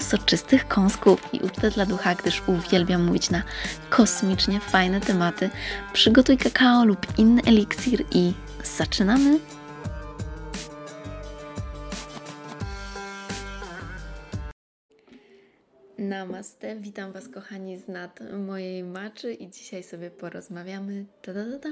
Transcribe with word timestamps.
soczystych 0.00 0.68
kąsków 0.68 1.34
i 1.34 1.40
ucztę 1.40 1.70
dla 1.70 1.86
ducha, 1.86 2.14
gdyż 2.14 2.42
uwielbiam 2.46 3.04
mówić 3.04 3.30
na 3.30 3.42
kosmicznie 3.90 4.60
fajne 4.60 5.00
tematy. 5.00 5.50
Przygotuj 5.92 6.38
kakao 6.38 6.84
lub 6.84 7.18
inny 7.18 7.42
eliksir 7.46 8.04
i 8.12 8.32
zaczynamy! 8.64 9.38
Namaste, 15.98 16.76
witam 16.76 17.12
Was 17.12 17.28
kochani 17.28 17.78
z 17.78 17.88
nad 17.88 18.20
mojej 18.46 18.84
maczy 18.84 19.32
i 19.32 19.50
dzisiaj 19.50 19.82
sobie 19.82 20.10
porozmawiamy 20.10 21.04
ta 21.22 21.32
-da 21.32 21.60
-da, 21.60 21.68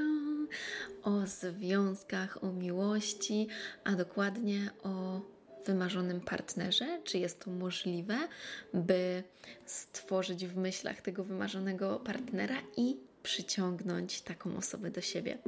o 1.03 1.27
związkach, 1.27 2.45
o 2.45 2.53
miłości, 2.53 3.49
a 3.85 3.93
dokładnie 3.93 4.71
o 4.83 5.21
wymarzonym 5.67 6.21
partnerze? 6.21 7.01
Czy 7.05 7.19
jest 7.19 7.45
to 7.45 7.51
możliwe, 7.51 8.19
by 8.75 9.23
stworzyć 9.67 10.47
w 10.47 10.57
myślach 10.57 11.03
tego 11.03 11.25
wymarzonego 11.25 12.01
partnera 12.01 12.57
i 12.77 12.97
przyciągnąć 13.23 14.21
taką 14.21 14.57
osobę 14.57 14.91
do 14.91 15.01
siebie? 15.01 15.39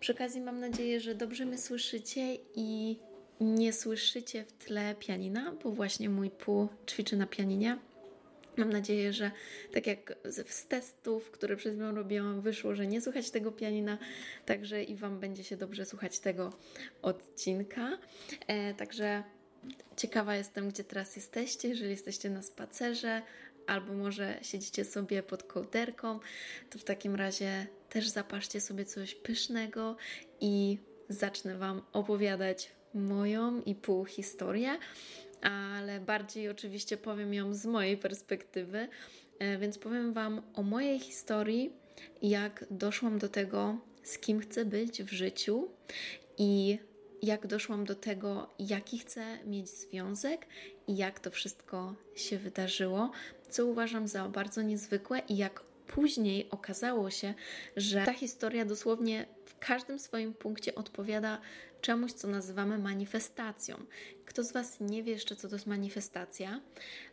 Przy 0.00 0.12
okazji 0.12 0.40
mam 0.40 0.60
nadzieję, 0.60 1.00
że 1.00 1.14
dobrze 1.14 1.46
mnie 1.46 1.58
słyszycie 1.58 2.36
i 2.54 2.98
nie 3.40 3.72
słyszycie 3.72 4.44
w 4.44 4.52
tle 4.52 4.94
pianina, 4.94 5.52
bo 5.62 5.70
właśnie 5.70 6.08
mój 6.10 6.30
pół 6.30 6.68
ćwiczy 6.86 7.16
na 7.16 7.26
pianinie. 7.26 7.78
Mam 8.56 8.70
nadzieję, 8.70 9.12
że 9.12 9.30
tak 9.72 9.86
jak 9.86 10.16
z 10.24 10.66
testów, 10.66 11.30
które 11.30 11.56
przed 11.56 11.72
chwilą 11.72 11.94
robiłam, 11.94 12.40
wyszło, 12.40 12.74
że 12.74 12.86
nie 12.86 13.00
słuchać 13.00 13.30
tego 13.30 13.52
pianina, 13.52 13.98
także 14.46 14.82
i 14.82 14.96
Wam 14.96 15.20
będzie 15.20 15.44
się 15.44 15.56
dobrze 15.56 15.84
słuchać 15.84 16.18
tego 16.18 16.52
odcinka. 17.02 17.98
E, 18.46 18.74
także 18.74 19.22
Ciekawa 19.96 20.36
jestem, 20.36 20.68
gdzie 20.68 20.84
teraz 20.84 21.16
jesteście, 21.16 21.68
jeżeli 21.68 21.90
jesteście 21.90 22.30
na 22.30 22.42
spacerze, 22.42 23.22
albo 23.66 23.94
może 23.94 24.38
siedzicie 24.42 24.84
sobie 24.84 25.22
pod 25.22 25.42
kołderką, 25.42 26.20
to 26.70 26.78
w 26.78 26.84
takim 26.84 27.14
razie 27.14 27.66
też 27.88 28.08
zapaszcie 28.08 28.60
sobie 28.60 28.84
coś 28.84 29.14
pysznego 29.14 29.96
i 30.40 30.78
zacznę 31.08 31.58
Wam 31.58 31.82
opowiadać 31.92 32.70
moją 32.94 33.62
i 33.62 33.74
pół 33.74 34.04
historię, 34.04 34.78
ale 35.42 36.00
bardziej 36.00 36.48
oczywiście 36.48 36.96
powiem 36.96 37.34
ją 37.34 37.54
z 37.54 37.66
mojej 37.66 37.96
perspektywy, 37.96 38.88
e, 39.38 39.58
więc 39.58 39.78
powiem 39.78 40.12
Wam 40.12 40.42
o 40.54 40.62
mojej 40.62 41.00
historii, 41.00 41.72
jak 42.22 42.64
doszłam 42.70 43.18
do 43.18 43.28
tego, 43.28 43.78
z 44.02 44.18
kim 44.18 44.40
chcę 44.40 44.64
być 44.64 45.02
w 45.02 45.12
życiu 45.12 45.68
i 46.38 46.78
jak 47.24 47.46
doszłam 47.46 47.84
do 47.84 47.94
tego, 47.94 48.50
jaki 48.58 48.98
chcę 48.98 49.44
mieć 49.44 49.68
związek 49.68 50.46
i 50.86 50.96
jak 50.96 51.20
to 51.20 51.30
wszystko 51.30 51.94
się 52.14 52.38
wydarzyło, 52.38 53.10
co 53.50 53.66
uważam 53.66 54.08
za 54.08 54.28
bardzo 54.28 54.62
niezwykłe 54.62 55.18
i 55.28 55.36
jak 55.36 55.60
później 55.86 56.50
okazało 56.50 57.10
się, 57.10 57.34
że 57.76 58.04
ta 58.04 58.12
historia 58.12 58.64
dosłownie 58.64 59.26
w 59.44 59.58
każdym 59.58 59.98
swoim 59.98 60.34
punkcie 60.34 60.74
odpowiada 60.74 61.40
czemuś, 61.80 62.12
co 62.12 62.28
nazywamy 62.28 62.78
manifestacją. 62.78 63.76
Kto 64.26 64.44
z 64.44 64.52
Was 64.52 64.80
nie 64.80 65.02
wie 65.02 65.12
jeszcze, 65.12 65.36
co 65.36 65.48
to 65.48 65.54
jest 65.54 65.66
manifestacja? 65.66 66.60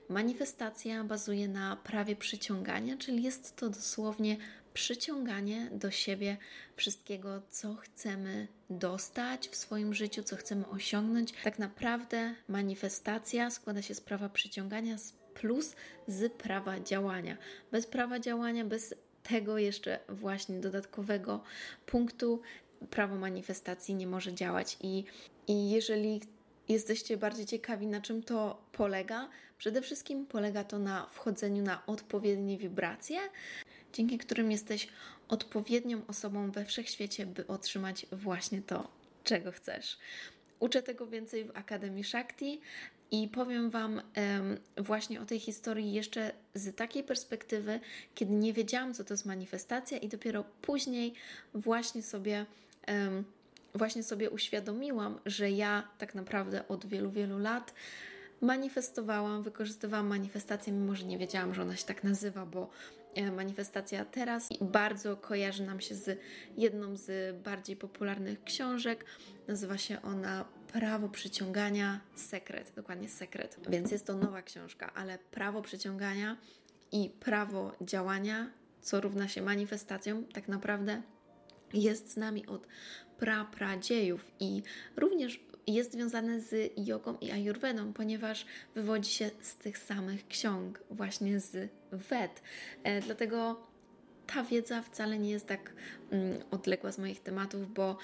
Manifestacja 0.10 1.04
bazuje 1.04 1.48
na 1.48 1.76
prawie 1.76 2.16
przyciągania, 2.16 2.98
czyli 2.98 3.24
jest 3.24 3.56
to 3.56 3.70
dosłownie 3.70 4.38
przyciąganie 4.74 5.70
do 5.72 5.92
siebie 5.92 6.38
wszystkiego, 6.76 7.42
co 7.50 7.76
chcemy 7.76 8.48
dostać 8.70 9.50
w 9.50 9.56
swoim 9.56 9.94
życiu, 9.94 10.24
co 10.24 10.36
chcemy 10.36 10.68
osiągnąć. 10.68 11.34
Tak 11.44 11.60
naprawdę 11.60 12.34
manifestacja 12.48 13.50
składa 13.50 13.82
się 13.82 13.96
z 13.96 14.02
prawa 14.02 14.30
przyciągania 14.30 14.98
plus 15.34 15.76
z 16.08 16.34
prawa 16.34 16.80
działania. 16.80 17.38
Bez 17.72 17.88
prawa 17.88 18.20
działania, 18.20 18.66
bez 18.66 18.96
tego 19.24 19.58
jeszcze 19.58 20.00
właśnie 20.10 20.60
dodatkowego 20.60 21.44
punktu, 21.86 22.42
prawo 22.90 23.16
manifestacji 23.16 23.96
nie 23.96 24.08
może 24.08 24.34
działać. 24.34 24.78
I, 24.82 25.04
i 25.48 25.70
jeżeli 25.70 26.22
jesteście 26.70 27.18
bardziej 27.18 27.46
ciekawi, 27.46 27.88
na 27.88 28.02
czym 28.02 28.24
to 28.24 28.62
polega, 28.72 29.30
przede 29.58 29.82
wszystkim 29.82 30.26
polega 30.26 30.64
to 30.64 30.80
na 30.80 31.06
wchodzeniu 31.06 31.64
na 31.64 31.86
odpowiednie 31.86 32.58
wibracje, 32.58 33.20
dzięki 33.94 34.18
którym 34.18 34.52
jesteś 34.52 34.88
odpowiednią 35.28 36.02
osobą 36.08 36.52
we 36.52 36.66
wszechświecie, 36.66 37.26
by 37.26 37.48
otrzymać 37.48 38.06
właśnie 38.12 38.62
to, 38.62 38.92
czego 39.24 39.52
chcesz. 39.52 39.98
Uczę 40.60 40.84
tego 40.84 41.08
więcej 41.08 41.46
w 41.46 41.58
Akademii 41.58 42.04
Shakti 42.04 42.62
i 43.12 43.28
powiem 43.28 43.70
Wam 43.70 44.02
właśnie 44.78 45.22
o 45.22 45.26
tej 45.26 45.40
historii 45.40 45.94
jeszcze 45.94 46.32
z 46.54 46.76
takiej 46.76 47.04
perspektywy, 47.04 47.80
kiedy 48.16 48.34
nie 48.34 48.54
wiedziałam, 48.54 48.94
co 48.94 49.04
to 49.04 49.14
jest 49.14 49.26
manifestacja, 49.26 49.98
i 49.98 50.08
dopiero 50.08 50.44
później 50.62 51.14
właśnie 51.54 52.04
sobie. 52.04 52.46
Właśnie 53.76 54.04
sobie 54.04 54.30
uświadomiłam, 54.30 55.20
że 55.26 55.52
ja 55.52 55.88
tak 55.98 56.16
naprawdę 56.16 56.68
od 56.68 56.86
wielu, 56.86 57.12
wielu 57.12 57.40
lat 57.40 57.74
manifestowałam, 58.42 59.44
wykorzystywałam 59.44 60.08
manifestację, 60.08 60.74
mimo 60.74 60.96
że 60.96 61.06
nie 61.06 61.18
wiedziałam, 61.18 61.54
że 61.54 61.62
ona 61.62 61.76
się 61.76 61.86
tak 61.86 62.04
nazywa, 62.04 62.46
bo 62.46 62.70
manifestacja 63.32 64.06
teraz 64.06 64.50
bardzo 64.62 65.18
kojarzy 65.18 65.64
nam 65.66 65.82
się 65.82 65.96
z 65.96 66.20
jedną 66.58 66.98
z 66.98 67.38
bardziej 67.44 67.76
popularnych 67.76 68.44
książek. 68.44 69.06
Nazywa 69.48 69.78
się 69.78 70.02
ona 70.02 70.46
Prawo 70.72 71.10
przyciągania 71.10 72.00
sekret, 72.16 72.74
dokładnie 72.76 73.10
sekret. 73.10 73.58
Więc 73.70 73.92
jest 73.92 74.08
to 74.08 74.16
nowa 74.16 74.42
książka, 74.42 74.94
ale 74.94 75.18
prawo 75.18 75.62
przyciągania 75.62 76.38
i 76.92 77.10
prawo 77.10 77.72
działania, 77.82 78.52
co 78.82 79.02
równa 79.02 79.28
się 79.28 79.42
manifestacją, 79.42 80.24
tak 80.24 80.48
naprawdę 80.48 81.02
jest 81.74 82.12
z 82.12 82.18
nami 82.18 82.48
od 82.48 82.68
pra 83.18 83.46
pradziejów 83.46 84.32
i 84.40 84.64
również 84.98 85.40
jest 85.68 85.92
związane 85.92 86.42
z 86.42 86.74
jogą 86.78 87.18
i 87.22 87.32
ayurvedą, 87.32 87.94
ponieważ 87.94 88.46
wywodzi 88.76 89.12
się 89.12 89.32
z 89.42 89.56
tych 89.56 89.78
samych 89.78 90.28
ksiąg, 90.28 90.84
właśnie 90.90 91.40
z 91.40 91.70
Ved. 91.92 92.42
E, 92.84 93.02
dlatego 93.02 93.68
ta 94.28 94.44
wiedza 94.44 94.82
wcale 94.82 95.20
nie 95.20 95.30
jest 95.30 95.48
tak 95.48 95.74
mm, 96.12 96.44
odległa 96.52 96.92
z 96.92 96.98
moich 96.98 97.20
tematów, 97.20 97.74
bo 97.74 97.98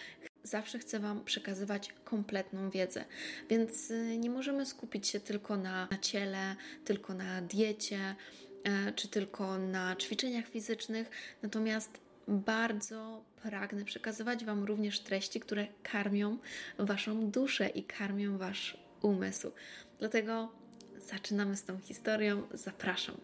zawsze 0.44 0.80
chcę 0.80 1.00
Wam 1.00 1.24
przekazywać 1.26 1.94
kompletną 2.04 2.70
wiedzę. 2.70 3.06
Więc 3.50 3.92
y, 3.92 4.18
nie 4.18 4.30
możemy 4.30 4.66
skupić 4.66 5.08
się 5.08 5.20
tylko 5.20 5.58
na, 5.58 5.88
na 5.92 5.98
ciele, 5.98 6.56
tylko 6.86 7.14
na 7.14 7.42
diecie, 7.42 8.16
e, 8.64 8.94
czy 8.94 9.08
tylko 9.08 9.58
na 9.58 9.96
ćwiczeniach 9.96 10.48
fizycznych. 10.48 11.10
Natomiast 11.42 12.07
bardzo 12.28 13.24
pragnę 13.42 13.86
przekazywać 13.86 14.46
Wam 14.46 14.64
również 14.64 15.00
treści, 15.00 15.40
które 15.40 15.68
karmią 15.84 16.38
Waszą 16.80 17.32
duszę 17.32 17.68
i 17.70 17.84
karmią 17.84 18.38
Wasz 18.38 18.78
umysł. 19.02 19.52
Dlatego 20.00 20.52
zaczynamy 20.98 21.58
z 21.58 21.64
tą 21.64 21.80
historią. 21.80 22.44
Zapraszam. 22.54 23.16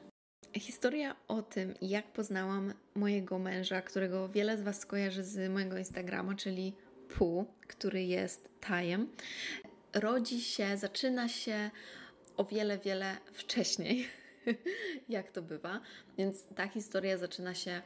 Historia 0.54 1.16
o 1.28 1.42
tym, 1.42 1.74
jak 1.82 2.06
poznałam 2.14 2.74
mojego 2.96 3.40
męża, 3.40 3.82
którego 3.82 4.30
wiele 4.30 4.58
z 4.58 4.62
Was 4.62 4.80
skojarzy 4.80 5.24
z 5.24 5.52
mojego 5.52 5.78
Instagrama, 5.78 6.36
czyli 6.36 6.74
Pu, 7.10 7.46
który 7.68 8.04
jest 8.04 8.50
Tajem, 8.60 9.10
rodzi 9.94 10.42
się, 10.42 10.78
zaczyna 10.78 11.30
się 11.30 11.72
o 12.38 12.46
wiele, 12.46 12.78
wiele 12.78 13.18
wcześniej, 13.34 14.08
jak 15.10 15.32
to 15.32 15.42
bywa. 15.42 15.82
Więc 16.18 16.44
ta 16.56 16.68
historia 16.68 17.18
zaczyna 17.18 17.54
się 17.54 17.82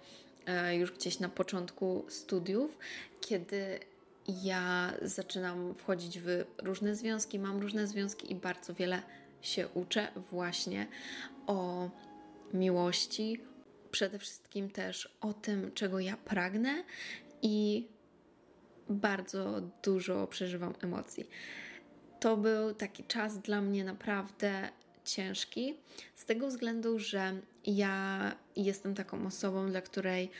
już 0.72 0.92
gdzieś 0.92 1.20
na 1.20 1.30
początku 1.30 2.06
studiów, 2.10 2.78
kiedy 3.22 3.80
ja 4.28 4.94
zaczynam 5.02 5.76
wchodzić 5.76 6.20
w 6.20 6.46
różne 6.58 6.96
związki, 6.96 7.40
mam 7.40 7.60
różne 7.60 7.88
związki 7.88 8.32
i 8.32 8.36
bardzo 8.36 8.74
wiele 8.74 9.02
się 9.42 9.68
uczę 9.68 10.08
właśnie 10.32 10.88
o 11.48 11.90
miłości, 12.54 13.42
przede 13.92 14.20
wszystkim 14.20 14.70
też 14.70 15.18
o 15.22 15.34
tym, 15.34 15.72
czego 15.74 16.00
ja 16.00 16.18
pragnę 16.18 16.84
i 17.42 17.88
bardzo 18.90 19.62
dużo 19.84 20.28
przeżywam 20.28 20.74
emocji. 20.82 21.30
To 22.20 22.38
był 22.38 22.74
taki 22.74 23.04
czas 23.04 23.40
dla 23.40 23.62
mnie 23.62 23.84
naprawdę 23.84 24.70
ciężki, 25.04 25.76
z 26.16 26.26
tego 26.26 26.48
względu, 26.48 27.00
że 27.00 27.42
ja 27.68 28.36
jestem 28.56 28.96
taką 28.96 29.26
osobą, 29.28 29.70
dla 29.70 29.82
której 29.82 30.32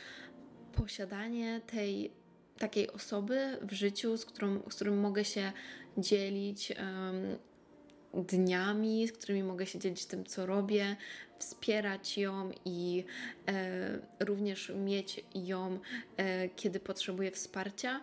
posiadanie 0.72 1.60
tej 1.66 2.10
takiej 2.58 2.90
osoby 2.90 3.58
w 3.62 3.72
życiu, 3.72 4.16
z, 4.16 4.24
którą, 4.24 4.60
z 4.70 4.74
którym 4.74 5.00
mogę 5.00 5.24
się 5.24 5.52
dzielić 5.98 6.72
um, 6.72 7.38
dniami, 8.14 9.08
z 9.08 9.12
którymi 9.12 9.42
mogę 9.42 9.66
się 9.66 9.78
dzielić 9.78 10.06
tym, 10.06 10.24
co 10.24 10.46
robię, 10.46 10.96
wspierać 11.38 12.18
ją 12.18 12.50
i 12.64 13.04
e, 13.48 13.98
również 14.20 14.72
mieć 14.74 15.24
ją, 15.34 15.78
e, 16.16 16.48
kiedy 16.48 16.80
potrzebuję 16.80 17.30
wsparcia, 17.30 18.00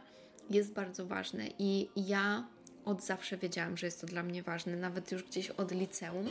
jest 0.49 0.73
bardzo 0.73 1.05
ważne. 1.05 1.47
I 1.59 1.89
ja 1.95 2.47
od 2.85 3.03
zawsze 3.03 3.37
wiedziałam, 3.37 3.77
że 3.77 3.87
jest 3.87 4.01
to 4.01 4.07
dla 4.07 4.23
mnie 4.23 4.43
ważne, 4.43 4.75
nawet 4.75 5.11
już 5.11 5.23
gdzieś 5.23 5.49
od 5.49 5.71
liceum. 5.71 6.29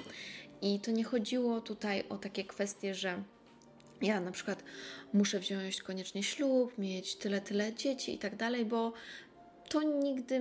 I 0.64 0.80
to 0.80 0.90
nie 0.90 1.04
chodziło 1.04 1.60
tutaj 1.60 2.04
o 2.08 2.18
takie 2.18 2.44
kwestie, 2.44 2.94
że 2.94 3.22
ja 4.02 4.20
na 4.20 4.30
przykład 4.30 4.64
muszę 5.12 5.40
wziąć 5.40 5.82
koniecznie 5.82 6.22
ślub, 6.22 6.78
mieć 6.78 7.16
tyle, 7.16 7.40
tyle 7.40 7.74
dzieci 7.74 8.14
i 8.14 8.18
tak 8.18 8.36
dalej, 8.36 8.64
bo 8.64 8.92
to 9.68 9.82
nigdy, 9.82 10.40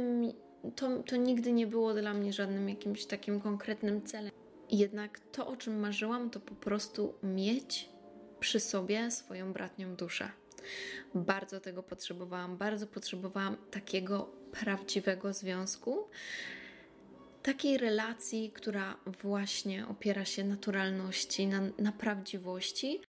to, 0.75 1.03
to 1.03 1.15
nigdy 1.15 1.51
nie 1.51 1.67
było 1.67 1.93
dla 1.93 2.13
mnie 2.13 2.33
żadnym 2.33 2.69
jakimś 2.69 3.05
takim 3.05 3.41
konkretnym 3.41 4.05
celem. 4.05 4.31
Jednak 4.71 5.19
to, 5.19 5.47
o 5.47 5.55
czym 5.55 5.79
marzyłam, 5.79 6.29
to 6.29 6.39
po 6.39 6.55
prostu 6.55 7.13
mieć 7.23 7.89
przy 8.39 8.59
sobie 8.59 9.11
swoją 9.11 9.53
bratnią 9.53 9.95
duszę. 9.95 10.29
Bardzo 11.15 11.59
tego 11.59 11.83
potrzebowałam, 11.83 12.57
bardzo 12.57 12.87
potrzebowałam 12.87 13.57
takiego 13.71 14.29
prawdziwego 14.51 15.33
związku, 15.33 16.07
takiej 17.43 17.77
relacji, 17.77 18.51
która 18.51 18.97
właśnie 19.21 19.87
opiera 19.87 20.25
się 20.25 20.43
naturalności, 20.43 21.47
na, 21.47 21.61
na 21.79 21.91
prawdziwości. 21.91 23.01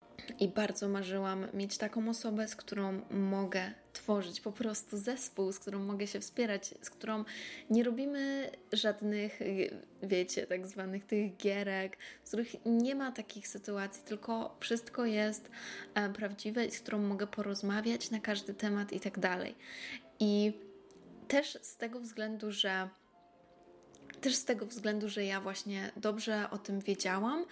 I 0.41 0.49
bardzo 0.49 0.89
marzyłam 0.89 1.47
mieć 1.55 1.79
taką 1.79 2.09
osobę, 2.09 2.49
z 2.49 2.57
którą 2.57 3.01
mogę 3.11 3.73
tworzyć 3.93 4.41
po 4.41 4.53
prostu 4.53 4.99
zespół, 4.99 5.53
z 5.53 5.59
którą 5.59 5.79
mogę 5.79 6.07
się 6.07 6.21
wspierać, 6.21 6.75
z 6.83 6.91
którą 6.91 7.25
nie 7.71 7.85
robimy 7.85 8.51
żadnych, 8.73 9.41
wiecie, 10.03 10.47
tak 10.47 10.67
zwanych 10.67 11.07
tych 11.07 11.37
gierek, 11.37 11.97
z 12.25 12.29
których 12.29 12.67
nie 12.67 12.95
ma 12.95 13.13
takich 13.13 13.49
sytuacji, 13.49 14.03
tylko 14.05 14.57
wszystko 14.61 15.05
jest 15.05 15.51
e, 15.95 16.11
prawdziwe 16.13 16.67
i 16.67 16.71
z 16.71 16.81
którą 16.81 16.99
mogę 16.99 17.27
porozmawiać 17.27 18.11
na 18.11 18.21
każdy 18.21 18.55
temat 18.55 18.93
i 18.93 19.01
tak 19.01 19.19
dalej. 19.19 19.55
I 20.21 20.53
też 21.29 21.59
z 21.63 21.77
tego 21.77 22.01
względu, 22.01 22.53
że 22.53 22.89
też 24.23 24.35
z 24.35 24.45
tego 24.45 24.67
względu, 24.67 25.09
że 25.09 25.25
ja 25.25 25.41
właśnie 25.41 25.91
dobrze 25.97 26.51
o 26.51 26.59
tym 26.59 26.81
wiedziałam, 26.81 27.45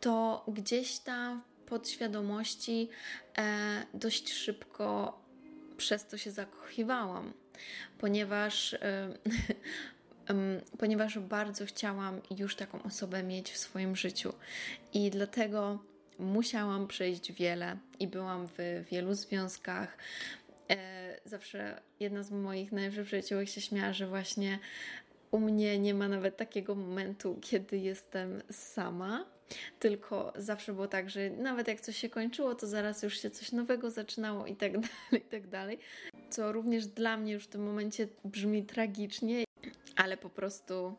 to 0.00 0.44
gdzieś 0.48 0.98
tam 0.98 1.42
w 1.42 1.68
podświadomości 1.68 2.88
e, 3.38 3.86
dość 3.94 4.32
szybko 4.32 5.18
przez 5.76 6.06
to 6.06 6.18
się 6.18 6.30
zakochiwałam, 6.30 7.32
ponieważ, 7.98 8.74
e, 8.74 9.18
ponieważ 10.78 11.18
bardzo 11.18 11.66
chciałam 11.66 12.20
już 12.38 12.56
taką 12.56 12.82
osobę 12.82 13.22
mieć 13.22 13.52
w 13.52 13.58
swoim 13.58 13.96
życiu 13.96 14.32
i 14.92 15.10
dlatego 15.10 15.78
musiałam 16.18 16.86
przejść 16.86 17.32
wiele 17.32 17.76
i 18.00 18.06
byłam 18.08 18.48
w 18.58 18.84
wielu 18.90 19.14
związkach. 19.14 19.98
E, 20.70 21.20
zawsze 21.24 21.80
jedna 22.00 22.22
z 22.22 22.30
moich 22.30 22.72
najlepszych 22.72 23.06
przyjaciółek 23.06 23.48
się 23.48 23.60
śmiała, 23.60 23.92
że 23.92 24.06
właśnie 24.06 24.58
u 25.34 25.40
mnie 25.40 25.78
nie 25.78 25.94
ma 25.94 26.08
nawet 26.08 26.36
takiego 26.36 26.74
momentu, 26.74 27.38
kiedy 27.40 27.78
jestem 27.78 28.42
sama, 28.50 29.26
tylko 29.78 30.32
zawsze 30.36 30.72
było 30.72 30.88
tak, 30.88 31.10
że 31.10 31.30
nawet 31.30 31.68
jak 31.68 31.80
coś 31.80 31.96
się 31.96 32.08
kończyło, 32.08 32.54
to 32.54 32.66
zaraz 32.66 33.02
już 33.02 33.20
się 33.20 33.30
coś 33.30 33.52
nowego 33.52 33.90
zaczynało 33.90 34.46
i 34.46 34.56
tak 34.56 34.72
dalej, 34.80 35.26
i 35.26 35.30
tak 35.30 35.48
dalej. 35.48 35.78
Co 36.30 36.52
również 36.52 36.86
dla 36.86 37.16
mnie 37.16 37.32
już 37.32 37.44
w 37.44 37.46
tym 37.46 37.64
momencie 37.64 38.08
brzmi 38.24 38.64
tragicznie, 38.64 39.44
ale 39.96 40.16
po 40.16 40.30
prostu 40.30 40.94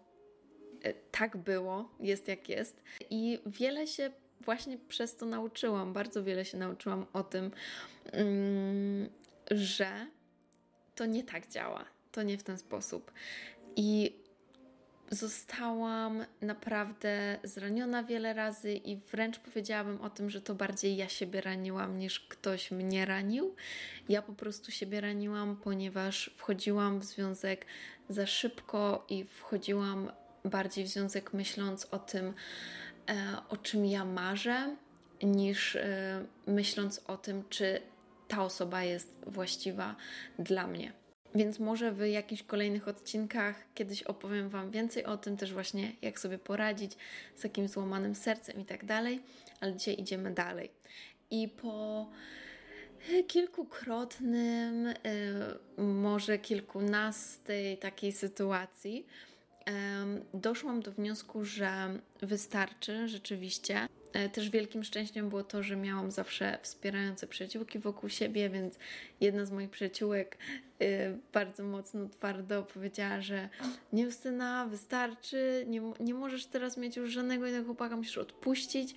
e, 0.84 0.94
tak 0.94 1.38
było, 1.38 1.90
jest 2.00 2.28
jak 2.28 2.50
jest. 2.50 2.84
I 3.10 3.40
wiele 3.46 3.88
się 3.88 4.12
właśnie 4.42 4.78
przez 4.78 5.16
to 5.16 5.26
nauczyłam, 5.26 5.94
bardzo 5.94 6.24
wiele 6.24 6.46
się 6.46 6.58
nauczyłam 6.58 7.06
o 7.14 7.24
tym, 7.24 7.52
mm, 8.12 9.10
że 9.52 10.08
to 10.96 11.06
nie 11.06 11.24
tak 11.24 11.48
działa, 11.48 11.86
to 12.12 12.24
nie 12.24 12.38
w 12.38 12.44
ten 12.44 12.58
sposób. 12.58 13.12
I 13.76 14.25
zostałam 15.10 16.25
naprawdę 16.42 17.40
zraniona 17.44 18.04
wiele 18.04 18.34
razy 18.34 18.74
i 18.74 18.98
wręcz 18.98 19.40
powiedziałabym 19.40 20.02
o 20.02 20.10
tym, 20.10 20.30
że 20.30 20.42
to 20.42 20.56
bardziej 20.56 20.98
ja 20.98 21.10
siebie 21.10 21.42
raniłam 21.42 22.00
niż 22.00 22.19
ktoś 22.19 22.72
mnie 22.72 23.06
ranił. 23.06 23.56
Ja 24.10 24.22
po 24.22 24.34
prostu 24.34 24.72
siebie 24.72 25.02
raniłam, 25.02 25.56
ponieważ 25.56 26.31
wchodziłam 26.38 27.00
w 27.00 27.04
związek 27.04 27.66
za 28.10 28.25
szybko 28.25 29.06
i 29.10 29.24
wchodziłam 29.24 30.12
bardziej 30.46 30.86
w 30.86 30.88
związek 30.88 31.34
myśląc 31.34 31.88
o 31.92 32.00
tym, 32.00 32.34
e, 33.10 33.38
o 33.50 33.57
czym 33.57 33.86
ja 33.86 34.06
marzę, 34.06 34.75
niż 35.24 35.75
e, 35.75 36.25
myśląc 36.48 37.02
o 37.07 37.18
tym, 37.18 37.44
czy 37.50 37.81
ta 38.28 38.44
osoba 38.44 38.84
jest 38.84 39.24
właściwa 39.28 39.96
dla 40.40 40.68
mnie. 40.68 41.05
Więc 41.36 41.60
może 41.60 41.92
w 41.92 42.00
jakichś 42.08 42.44
kolejnych 42.44 42.88
odcinkach 42.88 43.56
kiedyś 43.74 44.04
opowiem 44.04 44.50
Wam 44.50 44.72
więcej 44.72 45.06
o 45.06 45.18
tym, 45.18 45.38
też 45.38 45.54
właśnie 45.54 45.92
jak 46.02 46.20
sobie 46.20 46.38
poradzić 46.38 46.92
z 47.36 47.42
takim 47.42 47.68
złamanym 47.68 48.16
sercem 48.16 48.62
i 48.62 48.66
tak 48.66 48.86
dalej, 48.86 49.22
ale 49.60 49.74
dzisiaj 49.74 50.00
idziemy 50.00 50.32
dalej. 50.32 50.72
I 51.32 51.48
po 51.48 52.10
kilkukrotnym, 53.28 54.88
y, 54.88 54.96
może 55.78 56.38
kilkunastej 56.38 57.78
takiej 57.78 58.12
sytuacji, 58.12 59.06
doszłam 60.34 60.81
do 60.81 60.92
wniosku, 60.92 61.46
że 61.46 62.00
wystarczy 62.22 63.08
rzeczywiście 63.08 63.88
E, 64.05 64.05
też 64.34 64.50
wielkim 64.50 64.84
szczęściem 64.84 65.30
było 65.30 65.44
to, 65.44 65.64
że 65.64 65.76
miałam 65.76 66.12
zawsze 66.12 66.60
wspierające 66.62 67.28
przyjaciółki 67.28 67.80
wokół 67.80 68.10
siebie, 68.10 68.50
więc 68.50 68.80
jedna 69.22 69.45
z 69.45 69.52
moich 69.52 69.69
przyjaciółek 69.69 70.38
y, 70.81 71.19
bardzo 71.34 71.64
mocno, 71.64 72.10
twardo 72.10 72.64
powiedziała, 72.64 73.22
że 73.22 73.50
nie 73.94 74.04
Justyna, 74.04 74.66
wystarczy, 74.66 75.66
nie, 75.68 75.81
nie 76.00 76.14
możesz 76.14 76.45
teraz 76.45 76.78
mieć 76.78 76.98
już 76.98 77.12
żadnego 77.12 77.48
innego 77.48 77.66
chłopaka, 77.66 77.98
musisz 77.98 78.18
odpuścić, 78.18 78.95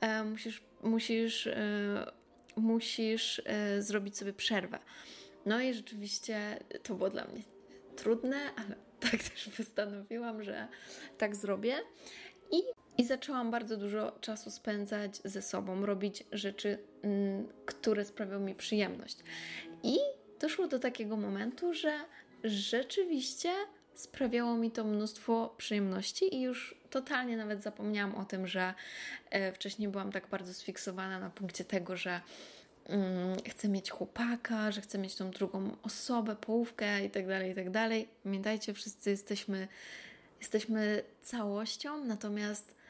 e, 0.00 0.24
musisz, 0.24 0.62
musisz, 0.82 1.46
e, 1.46 2.12
musisz 2.56 3.42
zrobić 3.78 4.18
sobie 4.18 4.32
przerwę. 4.32 4.78
No 5.46 5.60
i 5.60 5.74
rzeczywiście 5.74 6.58
to 6.82 6.94
było 6.94 7.10
dla 7.10 7.24
mnie 7.24 7.42
trudne, 7.96 8.36
ale 8.56 8.76
tak 9.00 9.22
też 9.22 9.50
postanowiłam, 9.56 10.42
że 10.42 10.68
tak 11.18 11.36
zrobię. 11.36 11.76
I 12.52 12.79
i 13.00 13.04
zaczęłam 13.04 13.50
bardzo 13.50 13.76
dużo 13.76 14.12
czasu 14.20 14.50
spędzać 14.50 15.16
ze 15.24 15.42
sobą, 15.42 15.86
robić 15.86 16.24
rzeczy, 16.32 16.78
mm, 17.02 17.48
które 17.66 18.04
sprawiają 18.04 18.40
mi 18.40 18.54
przyjemność. 18.54 19.16
I 19.82 19.96
doszło 20.40 20.66
do 20.66 20.78
takiego 20.78 21.16
momentu, 21.16 21.74
że 21.74 21.92
rzeczywiście 22.44 23.50
sprawiało 23.94 24.56
mi 24.56 24.70
to 24.70 24.84
mnóstwo 24.84 25.54
przyjemności 25.56 26.34
i 26.34 26.40
już 26.40 26.74
totalnie 26.90 27.36
nawet 27.36 27.62
zapomniałam 27.62 28.14
o 28.14 28.24
tym, 28.24 28.46
że 28.46 28.74
e, 29.30 29.52
wcześniej 29.52 29.88
byłam 29.88 30.12
tak 30.12 30.28
bardzo 30.28 30.54
sfiksowana 30.54 31.18
na 31.18 31.30
punkcie 31.30 31.64
tego, 31.64 31.96
że 31.96 32.20
mm, 32.86 33.36
chcę 33.48 33.68
mieć 33.68 33.90
chłopaka, 33.90 34.72
że 34.72 34.80
chcę 34.80 34.98
mieć 34.98 35.16
tą 35.16 35.30
drugą 35.30 35.76
osobę, 35.82 36.36
połówkę 36.36 37.04
i 37.04 37.10
tak 37.10 37.26
dalej, 37.26 37.50
i 37.50 37.54
tak. 37.54 37.66
Pamiętajcie, 38.22 38.74
wszyscy 38.74 39.10
jesteśmy, 39.10 39.68
jesteśmy 40.40 41.02
całością, 41.22 42.04
natomiast 42.04 42.80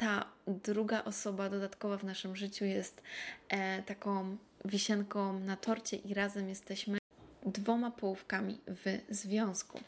ta 0.00 0.24
druga 0.46 1.04
osoba 1.04 1.50
dodatkowa 1.50 1.96
w 1.96 2.04
naszym 2.04 2.36
życiu 2.36 2.64
jest 2.64 3.02
e, 3.48 3.82
taką 3.82 4.36
wisienką 4.64 5.40
na 5.40 5.56
torcie 5.56 5.96
i 5.96 6.14
razem 6.14 6.48
jesteśmy 6.48 6.98
dwoma 7.46 7.90
połówkami 7.90 8.58
w 8.66 9.14
związku. 9.14 9.80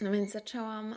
No 0.00 0.12
więc 0.12 0.32
zaczęłam 0.32 0.96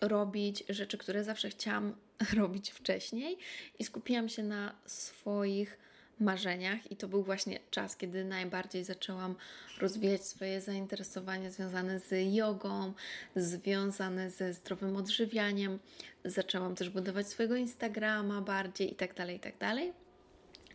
robić 0.00 0.64
rzeczy, 0.68 0.98
które 0.98 1.24
zawsze 1.24 1.50
chciałam 1.50 1.94
robić 2.40 2.70
wcześniej 2.70 3.38
i 3.78 3.84
skupiłam 3.84 4.28
się 4.28 4.42
na 4.42 4.74
swoich 4.86 5.78
marzeniach, 6.20 6.92
i 6.92 6.96
to 6.96 7.08
był 7.08 7.22
właśnie 7.22 7.60
czas, 7.70 7.96
kiedy 7.96 8.24
najbardziej 8.24 8.84
zaczęłam 8.84 9.34
rozwijać 9.80 10.26
swoje 10.26 10.60
zainteresowania 10.60 11.50
związane 11.50 12.00
z 12.00 12.34
jogą, 12.34 12.92
związane 13.36 14.30
ze 14.30 14.52
zdrowym 14.52 14.96
odżywianiem. 14.96 15.78
Zaczęłam 16.24 16.74
też 16.74 16.90
budować 16.90 17.28
swojego 17.28 17.56
Instagrama 17.56 18.40
bardziej 18.40 18.92
i 18.92 18.96
tak 18.96 19.14
dalej, 19.14 19.36
i 19.36 19.40
tak 19.40 19.58
dalej. 19.58 19.92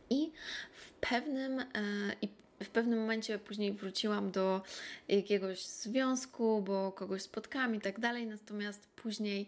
I 0.10 0.32
w 0.74 0.92
pewnym, 0.92 1.60
e, 1.60 1.66
w 2.64 2.70
pewnym 2.70 3.00
momencie 3.00 3.40
później 3.40 3.74
wróciłam 3.74 4.32
do 4.32 4.62
jakiegoś 5.08 5.66
związku, 5.66 6.62
bo 6.62 6.92
kogoś 6.92 7.22
spotkałam 7.22 7.76
i 7.76 7.82
tak 7.82 8.00
dalej, 8.00 8.28
natomiast 8.28 8.88
później 8.88 9.48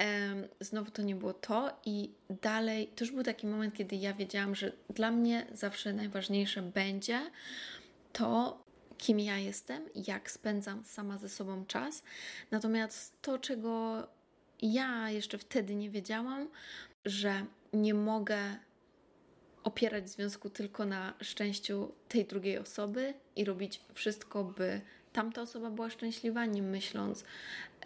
e, 0.00 0.34
znowu 0.60 0.90
to 0.90 1.02
nie 1.02 1.14
było 1.14 1.32
to 1.32 1.80
i 1.86 2.10
dalej, 2.42 2.90
to 2.96 3.04
już 3.04 3.12
był 3.12 3.22
taki 3.22 3.46
moment, 3.46 3.74
kiedy 3.74 3.96
ja 3.96 4.14
wiedziałam, 4.14 4.54
że 4.54 4.72
dla 4.90 5.10
mnie 5.10 5.46
zawsze 5.52 5.92
najważniejsze 5.92 6.62
będzie 6.62 7.20
to, 8.12 8.64
kim 8.98 9.20
ja 9.20 9.38
jestem, 9.38 9.82
jak 9.94 10.30
spędzam 10.30 10.84
sama 10.84 11.18
ze 11.18 11.28
sobą 11.28 11.66
czas. 11.66 12.02
Natomiast 12.50 13.22
to, 13.22 13.38
czego 13.38 14.06
ja 14.62 15.10
jeszcze 15.10 15.38
wtedy 15.38 15.74
nie 15.74 15.90
wiedziałam, 15.90 16.48
że 17.04 17.46
nie 17.72 17.94
mogę 17.94 18.38
opierać 19.64 20.10
związku 20.10 20.50
tylko 20.50 20.84
na 20.84 21.14
szczęściu 21.20 21.92
tej 22.08 22.24
drugiej 22.24 22.58
osoby 22.58 23.14
i 23.36 23.44
robić 23.44 23.80
wszystko, 23.94 24.44
by 24.44 24.80
tamta 25.12 25.42
osoba 25.42 25.70
była 25.70 25.90
szczęśliwa, 25.90 26.46
nie 26.46 26.62
myśląc 26.62 27.24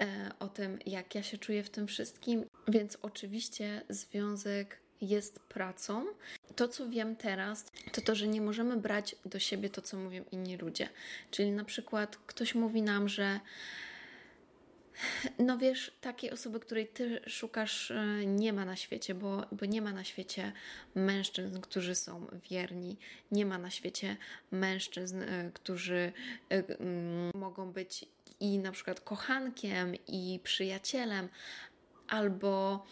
e, 0.00 0.30
o 0.38 0.48
tym, 0.48 0.78
jak 0.86 1.14
ja 1.14 1.22
się 1.22 1.38
czuję 1.38 1.62
w 1.62 1.70
tym 1.70 1.86
wszystkim. 1.86 2.44
Więc 2.68 2.98
oczywiście 3.02 3.82
związek 3.88 4.78
jest 5.00 5.40
pracą. 5.40 6.06
To, 6.56 6.68
co 6.68 6.88
wiem 6.88 7.16
teraz, 7.16 7.64
to 7.92 8.00
to, 8.00 8.14
że 8.14 8.28
nie 8.28 8.40
możemy 8.40 8.76
brać 8.76 9.16
do 9.24 9.38
siebie 9.38 9.70
to, 9.70 9.82
co 9.82 9.96
mówią 9.96 10.24
inni 10.32 10.56
ludzie. 10.56 10.88
Czyli 11.30 11.50
na 11.50 11.64
przykład 11.64 12.16
ktoś 12.16 12.54
mówi 12.54 12.82
nam, 12.82 13.08
że 13.08 13.40
no 15.38 15.58
wiesz, 15.58 15.92
takiej 16.00 16.30
osoby, 16.30 16.60
której 16.60 16.86
ty 16.86 17.20
szukasz, 17.26 17.90
e, 17.90 18.26
nie 18.26 18.52
ma 18.52 18.64
na 18.64 18.76
świecie, 18.76 19.14
bo, 19.14 19.44
bo 19.52 19.66
nie 19.66 19.82
ma 19.82 19.92
na 19.92 20.04
świecie 20.04 20.52
mężczyzn, 20.94 21.60
którzy 21.60 21.94
są 21.94 22.26
wierni, 22.50 22.96
nie 23.32 23.46
ma 23.46 23.58
na 23.58 23.70
świecie 23.70 24.16
mężczyzn, 24.50 25.22
e, 25.22 25.50
którzy 25.54 26.12
e, 26.50 26.62
mogą 27.34 27.72
być 27.72 28.04
i 28.40 28.58
na 28.58 28.72
przykład 28.72 29.00
kochankiem, 29.00 29.94
i 30.06 30.40
przyjacielem, 30.42 31.28
albo 32.08 32.86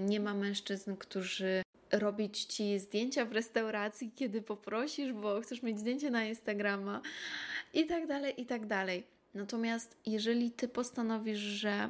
nie 0.00 0.20
ma 0.20 0.34
mężczyzn, 0.34 0.96
którzy 0.96 1.62
robić 1.92 2.44
ci 2.44 2.78
zdjęcia 2.78 3.24
w 3.24 3.32
restauracji, 3.32 4.12
kiedy 4.16 4.42
poprosisz, 4.42 5.12
bo 5.12 5.40
chcesz 5.40 5.62
mieć 5.62 5.78
zdjęcie 5.78 6.10
na 6.10 6.24
Instagrama 6.24 7.00
i 7.74 7.86
tak 7.86 8.06
dalej, 8.06 8.40
i 8.40 8.46
tak 8.46 8.66
dalej. 8.66 9.15
Natomiast 9.36 9.96
jeżeli 10.06 10.50
ty 10.50 10.68
postanowisz, 10.68 11.38
że 11.38 11.88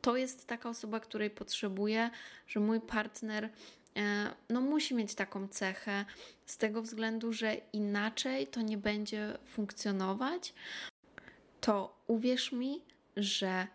to 0.00 0.16
jest 0.16 0.46
taka 0.46 0.68
osoba, 0.68 1.00
której 1.00 1.30
potrzebuję, 1.30 2.10
że 2.46 2.60
mój 2.60 2.80
partner 2.80 3.48
e, 3.96 4.30
no, 4.48 4.60
musi 4.60 4.94
mieć 4.94 5.14
taką 5.14 5.48
cechę, 5.48 6.04
z 6.46 6.56
tego 6.56 6.82
względu, 6.82 7.32
że 7.32 7.56
inaczej 7.72 8.46
to 8.46 8.60
nie 8.60 8.78
będzie 8.78 9.38
funkcjonować, 9.44 10.54
to 11.60 11.96
uwierz 12.06 12.52
mi, 12.52 12.82
że 13.16 13.66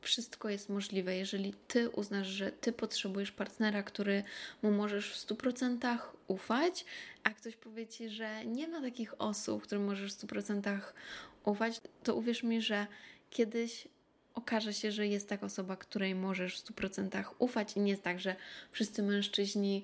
wszystko 0.00 0.48
jest 0.48 0.68
możliwe. 0.68 1.16
Jeżeli 1.16 1.54
ty 1.68 1.90
uznasz, 1.90 2.26
że 2.26 2.52
ty 2.52 2.72
potrzebujesz 2.72 3.32
partnera, 3.32 3.82
który 3.82 4.22
mu 4.62 4.70
możesz 4.70 5.12
w 5.12 5.26
100% 5.26 5.98
ufać, 6.26 6.84
a 7.24 7.30
ktoś 7.30 7.56
powie 7.56 7.86
ci, 7.86 8.08
że 8.08 8.44
nie 8.44 8.68
ma 8.68 8.80
takich 8.80 9.20
osób, 9.20 9.62
którym 9.62 9.84
możesz 9.84 10.14
w 10.14 10.26
100% 10.26 10.80
ufać, 11.44 11.80
to 12.02 12.14
uwierz 12.14 12.42
mi, 12.42 12.62
że 12.62 12.86
kiedyś 13.30 13.88
okaże 14.34 14.72
się, 14.72 14.92
że 14.92 15.06
jest 15.06 15.28
taka 15.28 15.46
osoba, 15.46 15.76
której 15.76 16.14
możesz 16.14 16.60
w 16.60 16.64
100% 16.64 17.24
ufać 17.38 17.76
i 17.76 17.80
nie 17.80 17.90
jest 17.90 18.02
tak, 18.02 18.20
że 18.20 18.36
wszyscy 18.72 19.02
mężczyźni 19.02 19.82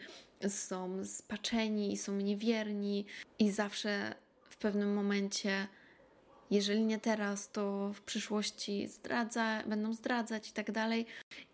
są 0.48 1.04
spaczeni 1.04 1.92
i 1.92 1.96
są 1.96 2.16
niewierni 2.16 3.06
i 3.38 3.50
zawsze 3.50 4.14
w 4.50 4.56
pewnym 4.56 4.94
momencie 4.94 5.66
jeżeli 6.50 6.84
nie 6.84 6.98
teraz, 6.98 7.50
to 7.50 7.92
w 7.94 8.00
przyszłości 8.00 8.88
zdradza, 8.88 9.62
będą 9.66 9.94
zdradzać 9.94 10.50
i 10.50 10.52
tak 10.52 10.72
dalej. 10.72 11.06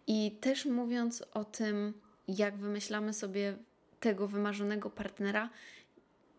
I 0.06 0.30
też 0.40 0.64
mówiąc 0.64 1.24
o 1.34 1.44
tym, 1.44 1.94
jak 2.28 2.56
wymyślamy 2.56 3.12
sobie 3.12 3.56
tego 4.00 4.28
wymarzonego 4.28 4.90
partnera, 4.90 5.50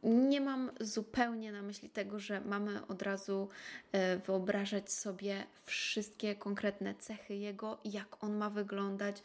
nie 0.07 0.41
mam 0.41 0.71
zupełnie 0.79 1.51
na 1.51 1.61
myśli 1.61 1.89
tego, 1.89 2.19
że 2.19 2.41
mamy 2.41 2.87
od 2.87 3.01
razu 3.01 3.49
e, 3.91 4.17
wyobrażać 4.17 4.91
sobie 4.91 5.43
wszystkie 5.65 6.35
konkretne 6.35 6.95
cechy 6.95 7.35
jego, 7.35 7.77
jak 7.85 8.23
on 8.23 8.37
ma 8.37 8.49
wyglądać, 8.49 9.23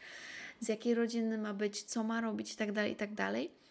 z 0.59 0.67
jakiej 0.67 0.95
rodziny 0.95 1.37
ma 1.37 1.53
być, 1.53 1.83
co 1.83 2.03
ma 2.03 2.21
robić 2.21 2.51
itd. 2.51 2.73
Tak 2.73 2.89
itd. 2.89 3.15
Tak 3.15 3.63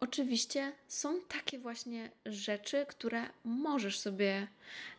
Oczywiście 0.00 0.72
są 0.88 1.20
takie 1.28 1.58
właśnie 1.58 2.10
rzeczy, 2.26 2.86
które 2.88 3.22
możesz 3.44 3.98
sobie, 3.98 4.46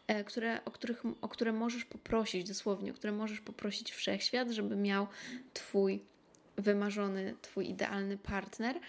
e, 0.08 0.24
które, 0.24 0.66
o, 0.66 0.72
których, 0.72 1.04
o 1.22 1.28
które 1.28 1.54
możesz 1.54 1.86
poprosić 1.86 2.48
dosłownie, 2.48 2.92
o 2.92 2.94
które 2.94 3.14
możesz 3.14 3.42
poprosić 3.42 3.92
wszechświat, 3.92 4.50
żeby 4.50 4.76
miał 4.76 5.08
Twój 5.54 6.04
wymarzony, 6.58 7.36
Twój 7.42 7.70
idealny 7.70 8.18
partner, 8.18 8.80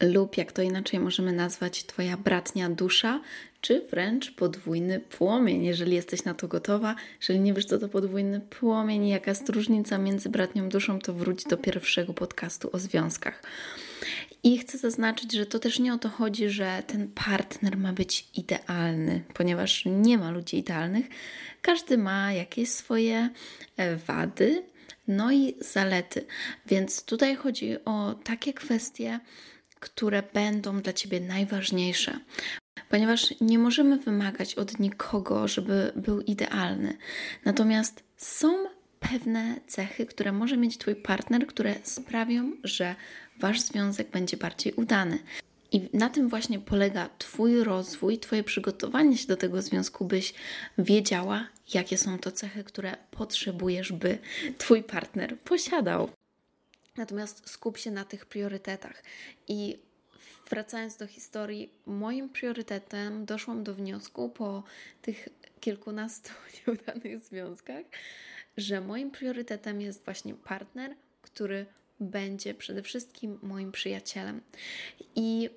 lub 0.00 0.36
jak 0.36 0.52
to 0.52 0.62
inaczej 0.62 1.00
możemy 1.00 1.32
nazwać, 1.32 1.84
Twoja 1.84 2.16
bratnia 2.16 2.70
dusza, 2.70 3.20
czy 3.60 3.86
wręcz 3.90 4.30
podwójny 4.30 5.00
płomień, 5.00 5.64
jeżeli 5.64 5.94
jesteś 5.94 6.24
na 6.24 6.34
to 6.34 6.48
gotowa. 6.48 6.94
Jeżeli 7.20 7.40
nie 7.40 7.54
wiesz, 7.54 7.64
co 7.64 7.78
to 7.78 7.88
podwójny 7.88 8.40
płomień 8.40 9.04
i 9.04 9.10
jaka 9.10 9.30
jest 9.30 9.48
różnica 9.48 9.98
między 9.98 10.28
bratnią 10.28 10.68
duszą, 10.68 10.98
to 10.98 11.14
wróć 11.14 11.44
do 11.44 11.56
pierwszego 11.56 12.14
podcastu 12.14 12.70
o 12.72 12.78
związkach. 12.78 13.42
I 14.42 14.58
chcę 14.58 14.78
zaznaczyć, 14.78 15.32
że 15.32 15.46
to 15.46 15.58
też 15.58 15.78
nie 15.78 15.94
o 15.94 15.98
to 15.98 16.08
chodzi, 16.08 16.48
że 16.48 16.82
ten 16.86 17.08
partner 17.08 17.76
ma 17.76 17.92
być 17.92 18.28
idealny, 18.34 19.24
ponieważ 19.34 19.84
nie 19.86 20.18
ma 20.18 20.30
ludzi 20.30 20.58
idealnych. 20.58 21.06
Każdy 21.62 21.98
ma 21.98 22.32
jakieś 22.32 22.68
swoje 22.68 23.30
e, 23.76 23.96
wady, 23.96 24.62
no 25.08 25.32
i 25.32 25.54
zalety. 25.60 26.26
Więc 26.66 27.04
tutaj 27.04 27.36
chodzi 27.36 27.84
o 27.84 28.14
takie 28.24 28.52
kwestie, 28.52 29.20
które 29.80 30.22
będą 30.34 30.80
dla 30.80 30.92
Ciebie 30.92 31.20
najważniejsze. 31.20 32.18
Ponieważ 32.88 33.34
nie 33.40 33.58
możemy 33.58 33.98
wymagać 33.98 34.54
od 34.54 34.78
nikogo, 34.80 35.48
żeby 35.48 35.92
był 35.96 36.20
idealny. 36.20 36.96
Natomiast 37.44 38.02
są 38.16 38.64
pewne 39.00 39.60
cechy, 39.66 40.06
które 40.06 40.32
może 40.32 40.56
mieć 40.56 40.78
Twój 40.78 40.96
partner, 40.96 41.46
które 41.46 41.74
sprawią, 41.82 42.52
że 42.64 42.94
Wasz 43.40 43.60
związek 43.60 44.10
będzie 44.10 44.36
bardziej 44.36 44.72
udany. 44.72 45.18
I 45.72 45.88
na 45.92 46.10
tym 46.10 46.28
właśnie 46.28 46.58
polega 46.58 47.08
Twój 47.18 47.64
rozwój, 47.64 48.18
Twoje 48.18 48.44
przygotowanie 48.44 49.16
się 49.18 49.26
do 49.26 49.36
tego 49.36 49.62
związku, 49.62 50.04
byś 50.04 50.34
wiedziała, 50.78 51.46
jakie 51.74 51.98
są 51.98 52.18
to 52.18 52.32
cechy, 52.32 52.64
które 52.64 52.96
potrzebujesz, 53.10 53.92
by 53.92 54.18
Twój 54.58 54.82
partner 54.82 55.38
posiadał. 55.38 56.10
Natomiast 57.00 57.50
skup 57.50 57.78
się 57.78 57.90
na 57.90 58.04
tych 58.04 58.26
priorytetach. 58.26 59.02
I 59.48 59.78
wracając 60.50 60.96
do 60.96 61.06
historii, 61.06 61.72
moim 61.86 62.28
priorytetem 62.28 63.24
doszłam 63.24 63.64
do 63.64 63.74
wniosku 63.74 64.28
po 64.28 64.62
tych 65.02 65.28
kilkunastu 65.60 66.30
nieudanych 66.66 67.20
związkach, 67.20 67.84
że 68.56 68.80
moim 68.80 69.10
priorytetem 69.10 69.80
jest 69.80 70.04
właśnie 70.04 70.34
partner, 70.34 70.94
który 71.22 71.66
będzie 72.00 72.54
przede 72.54 72.82
wszystkim 72.82 73.38
moim 73.42 73.72
przyjacielem. 73.72 74.40
I 75.16 75.50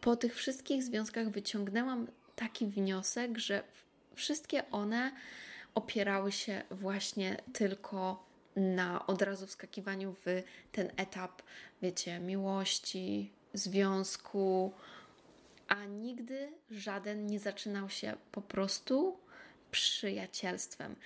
po 0.00 0.16
tych 0.16 0.34
wszystkich 0.34 0.82
związkach 0.82 1.28
wyciągnęłam 1.28 2.06
taki 2.36 2.66
wniosek, 2.66 3.38
że 3.38 3.62
wszystkie 4.14 4.70
one 4.70 5.12
opierały 5.74 6.32
się 6.32 6.62
właśnie 6.70 7.36
tylko 7.52 8.29
na 8.60 9.06
od 9.06 9.22
razu 9.22 9.46
wskakiwaniu 9.46 10.14
w 10.26 10.42
ten 10.72 10.90
etap, 10.96 11.42
wiecie, 11.82 12.18
miłości, 12.18 13.32
związku, 13.54 14.72
a 15.68 15.84
nigdy 15.84 16.52
żaden 16.70 17.26
nie 17.26 17.40
zaczynał 17.40 17.90
się 17.90 18.16
po 18.32 18.42
prostu 18.42 19.18
przyjacielstwem. 19.70 20.96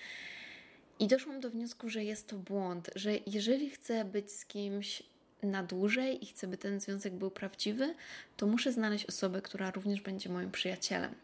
I 0.98 1.06
doszłam 1.06 1.40
do 1.40 1.50
wniosku, 1.50 1.88
że 1.88 2.04
jest 2.04 2.28
to 2.28 2.36
błąd, 2.36 2.90
że 2.94 3.12
jeżeli 3.26 3.70
chcę 3.70 4.04
być 4.04 4.32
z 4.32 4.46
kimś 4.46 5.02
na 5.42 5.62
dłużej 5.62 6.24
i 6.24 6.26
chcę, 6.26 6.46
by 6.46 6.56
ten 6.56 6.80
związek 6.80 7.12
był 7.14 7.30
prawdziwy, 7.30 7.94
to 8.36 8.46
muszę 8.46 8.72
znaleźć 8.72 9.06
osobę, 9.06 9.42
która 9.42 9.70
również 9.70 10.00
będzie 10.00 10.30
moim 10.30 10.50
przyjacielem. 10.50 11.14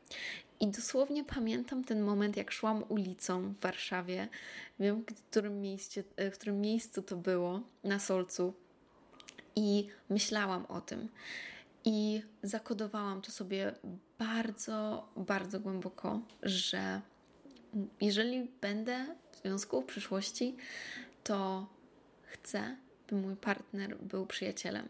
I 0.60 0.68
dosłownie 0.68 1.24
pamiętam 1.24 1.84
ten 1.84 2.00
moment, 2.00 2.36
jak 2.36 2.50
szłam 2.50 2.84
ulicą 2.88 3.54
w 3.54 3.60
Warszawie. 3.60 4.28
Wiem, 4.80 5.02
w 5.02 5.22
którym, 5.30 5.60
mieście, 5.60 6.04
w 6.18 6.34
którym 6.34 6.60
miejscu 6.60 7.02
to 7.02 7.16
było, 7.16 7.60
na 7.84 7.98
Solcu. 7.98 8.54
I 9.56 9.88
myślałam 10.10 10.66
o 10.66 10.80
tym. 10.80 11.08
I 11.84 12.22
zakodowałam 12.42 13.22
to 13.22 13.30
sobie 13.30 13.74
bardzo, 14.18 15.08
bardzo 15.16 15.60
głęboko, 15.60 16.20
że 16.42 17.00
jeżeli 18.00 18.50
będę 18.60 19.16
w 19.32 19.36
związku 19.42 19.82
w 19.82 19.86
przyszłości, 19.86 20.56
to 21.24 21.66
chcę, 22.22 22.76
by 23.08 23.16
mój 23.16 23.36
partner 23.36 23.96
był 23.98 24.26
przyjacielem. 24.26 24.88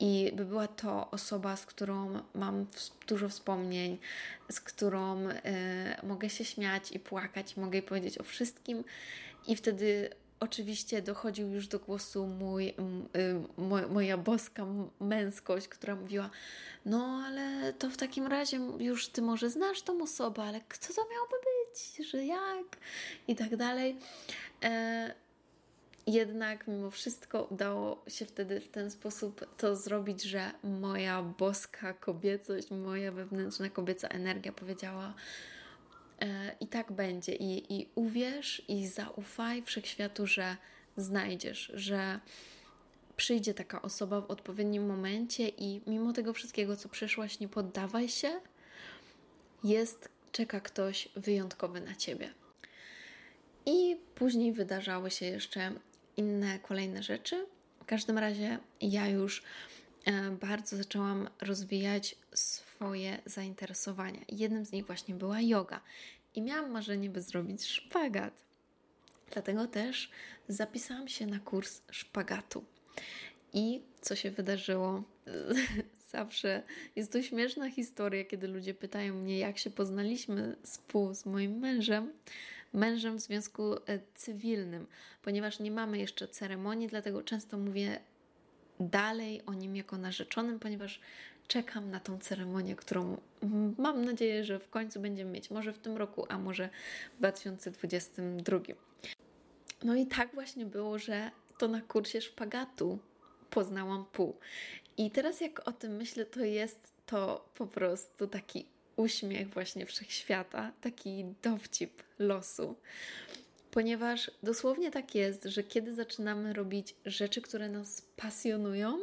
I 0.00 0.32
by 0.34 0.44
była 0.44 0.68
to 0.68 1.10
osoba, 1.10 1.56
z 1.56 1.66
którą 1.66 2.20
mam 2.34 2.66
dużo 3.08 3.28
wspomnień, 3.28 3.98
z 4.50 4.60
którą 4.60 5.28
y, 5.28 5.34
mogę 6.02 6.30
się 6.30 6.44
śmiać 6.44 6.92
i 6.92 6.98
płakać, 6.98 7.56
mogę 7.56 7.78
jej 7.78 7.86
powiedzieć 7.86 8.18
o 8.18 8.22
wszystkim, 8.22 8.84
i 9.46 9.56
wtedy 9.56 10.10
oczywiście 10.40 11.02
dochodził 11.02 11.48
już 11.48 11.68
do 11.68 11.78
głosu 11.78 12.26
mój, 12.26 12.68
y, 12.68 12.74
moja 13.90 14.18
boska 14.18 14.66
męskość, 15.00 15.68
która 15.68 15.96
mówiła: 15.96 16.30
No, 16.84 17.22
ale 17.26 17.72
to 17.72 17.90
w 17.90 17.96
takim 17.96 18.26
razie 18.26 18.56
już 18.78 19.08
ty 19.08 19.22
może 19.22 19.50
znasz 19.50 19.82
tą 19.82 20.02
osobę, 20.02 20.42
ale 20.42 20.60
kto 20.68 20.94
to 20.94 21.02
miałby 21.02 21.36
być, 21.44 22.08
że 22.10 22.24
jak? 22.24 22.76
I 23.28 23.36
tak 23.36 23.56
dalej. 23.56 23.96
E, 24.62 25.14
jednak 26.12 26.68
mimo 26.68 26.90
wszystko 26.90 27.44
udało 27.44 28.04
się 28.08 28.26
wtedy 28.26 28.60
w 28.60 28.68
ten 28.68 28.90
sposób 28.90 29.56
to 29.56 29.76
zrobić, 29.76 30.22
że 30.22 30.50
moja 30.62 31.22
boska 31.22 31.92
kobiecość, 31.92 32.70
moja 32.70 33.12
wewnętrzna 33.12 33.70
kobieca 33.70 34.08
energia 34.08 34.52
powiedziała: 34.52 35.14
e, 36.20 36.56
I 36.60 36.66
tak 36.66 36.92
będzie. 36.92 37.34
I, 37.34 37.80
I 37.80 37.88
uwierz 37.94 38.62
i 38.68 38.86
zaufaj 38.86 39.62
wszechświatu, 39.62 40.26
że 40.26 40.56
znajdziesz, 40.96 41.72
że 41.74 42.20
przyjdzie 43.16 43.54
taka 43.54 43.82
osoba 43.82 44.20
w 44.20 44.30
odpowiednim 44.30 44.86
momencie 44.86 45.48
i 45.48 45.80
mimo 45.86 46.12
tego 46.12 46.32
wszystkiego, 46.32 46.76
co 46.76 46.88
przeszłaś, 46.88 47.40
nie 47.40 47.48
poddawaj 47.48 48.08
się. 48.08 48.40
Jest, 49.64 50.08
czeka 50.32 50.60
ktoś 50.60 51.08
wyjątkowy 51.16 51.80
na 51.80 51.94
ciebie. 51.94 52.34
I 53.66 53.96
później 54.14 54.52
wydarzały 54.52 55.10
się 55.10 55.26
jeszcze 55.26 55.72
inne 56.18 56.58
kolejne 56.58 57.02
rzeczy. 57.02 57.46
W 57.80 57.84
każdym 57.84 58.18
razie 58.18 58.58
ja 58.80 59.08
już 59.08 59.42
e, 60.04 60.30
bardzo 60.30 60.76
zaczęłam 60.76 61.28
rozwijać 61.40 62.16
swoje 62.34 63.18
zainteresowania. 63.26 64.20
Jednym 64.28 64.64
z 64.64 64.72
nich 64.72 64.86
właśnie 64.86 65.14
była 65.14 65.40
yoga. 65.40 65.80
I 66.34 66.42
miałam 66.42 66.70
marzenie, 66.70 67.10
by 67.10 67.22
zrobić 67.22 67.64
szpagat. 67.64 68.34
Dlatego 69.32 69.66
też 69.66 70.10
zapisałam 70.48 71.08
się 71.08 71.26
na 71.26 71.38
kurs 71.38 71.82
szpagatu. 71.90 72.64
I 73.52 73.82
co 74.00 74.16
się 74.16 74.30
wydarzyło? 74.30 75.02
Zawsze 76.12 76.62
jest 76.96 77.12
to 77.12 77.22
śmieszna 77.22 77.70
historia, 77.70 78.24
kiedy 78.24 78.48
ludzie 78.48 78.74
pytają 78.74 79.14
mnie, 79.14 79.38
jak 79.38 79.58
się 79.58 79.70
poznaliśmy 79.70 80.56
z 80.62 80.78
pół 80.78 81.14
z 81.14 81.26
moim 81.26 81.58
mężem 81.58 82.12
mężem 82.72 83.16
w 83.18 83.20
związku 83.20 83.74
e, 83.74 83.78
cywilnym, 84.14 84.86
ponieważ 85.22 85.60
nie 85.60 85.70
mamy 85.70 85.98
jeszcze 85.98 86.28
ceremonii, 86.28 86.88
dlatego 86.88 87.22
często 87.22 87.58
mówię 87.58 88.00
dalej 88.80 89.42
o 89.46 89.54
nim 89.54 89.76
jako 89.76 89.98
narzeczonym, 89.98 90.58
ponieważ 90.58 91.00
czekam 91.48 91.90
na 91.90 92.00
tą 92.00 92.18
ceremonię, 92.18 92.76
którą 92.76 93.16
mam 93.78 94.04
nadzieję, 94.04 94.44
że 94.44 94.58
w 94.58 94.70
końcu 94.70 95.00
będziemy 95.00 95.30
mieć, 95.30 95.50
może 95.50 95.72
w 95.72 95.78
tym 95.78 95.96
roku, 95.96 96.26
a 96.28 96.38
może 96.38 96.68
w 97.14 97.18
2022. 97.18 98.58
No 99.84 99.94
i 99.96 100.06
tak 100.06 100.34
właśnie 100.34 100.66
było, 100.66 100.98
że 100.98 101.30
to 101.58 101.68
na 101.68 101.80
kursie 101.80 102.20
szpagatu 102.20 102.98
poznałam 103.50 104.04
pół. 104.12 104.36
I 104.96 105.10
teraz 105.10 105.40
jak 105.40 105.68
o 105.68 105.72
tym 105.72 105.96
myślę, 105.96 106.24
to 106.24 106.40
jest 106.40 106.92
to 107.06 107.48
po 107.54 107.66
prostu 107.66 108.26
taki 108.26 108.66
uśmiech 108.98 109.48
właśnie 109.50 109.86
wszechświata, 109.86 110.72
taki 110.80 111.24
dowcip 111.42 112.02
losu. 112.18 112.76
Ponieważ 113.70 114.30
dosłownie 114.42 114.90
tak 114.90 115.14
jest, 115.14 115.44
że 115.44 115.62
kiedy 115.62 115.94
zaczynamy 115.94 116.52
robić 116.52 116.94
rzeczy, 117.06 117.42
które 117.42 117.68
nas 117.68 118.02
pasjonują, 118.16 118.98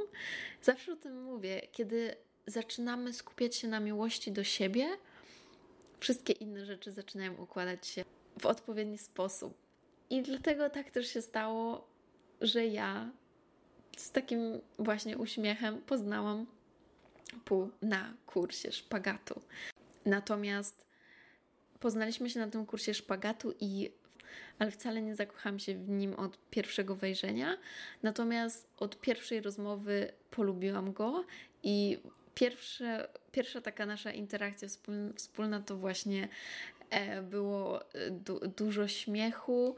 zawsze 0.61 0.93
o 0.93 0.95
tym 0.95 1.23
mówię, 1.23 1.61
kiedy 1.71 2.15
zaczynamy 2.47 3.13
skupiać 3.13 3.55
się 3.55 3.67
na 3.67 3.79
miłości 3.79 4.31
do 4.31 4.43
siebie, 4.43 4.87
wszystkie 5.99 6.33
inne 6.33 6.65
rzeczy 6.65 6.91
zaczynają 6.91 7.35
układać 7.35 7.87
się 7.87 8.05
w 8.39 8.45
odpowiedni 8.45 8.97
sposób. 8.97 9.57
I 10.09 10.21
dlatego 10.21 10.69
tak 10.69 10.91
też 10.91 11.07
się 11.07 11.21
stało, 11.21 11.87
że 12.41 12.65
ja 12.65 13.11
z 13.97 14.11
takim 14.11 14.61
właśnie 14.79 15.17
uśmiechem 15.17 15.81
poznałam 15.81 16.45
pół 17.45 17.69
na 17.81 18.13
kursie 18.25 18.71
szpagatu. 18.71 19.41
Natomiast 20.05 20.85
poznaliśmy 21.79 22.29
się 22.29 22.39
na 22.39 22.47
tym 22.47 22.65
kursie 22.65 22.93
szpagatu 22.93 23.53
i 23.59 23.91
ale 24.59 24.71
wcale 24.71 25.01
nie 25.01 25.15
zakochałam 25.15 25.59
się 25.59 25.75
w 25.75 25.89
nim 25.89 26.13
od 26.13 26.37
pierwszego 26.49 26.95
wejrzenia. 26.95 27.57
Natomiast 28.03 28.67
od 28.77 29.01
pierwszej 29.01 29.41
rozmowy 29.41 30.11
polubiłam 30.31 30.93
go 30.93 31.25
i 31.63 31.99
pierwsze, 32.35 33.07
pierwsza 33.31 33.61
taka 33.61 33.85
nasza 33.85 34.11
interakcja 34.11 34.67
wspólna 35.15 35.61
to 35.61 35.77
właśnie 35.77 36.27
e, 36.89 37.21
było 37.21 37.91
e, 37.93 38.11
du 38.11 38.39
dużo 38.57 38.87
śmiechu 38.87 39.75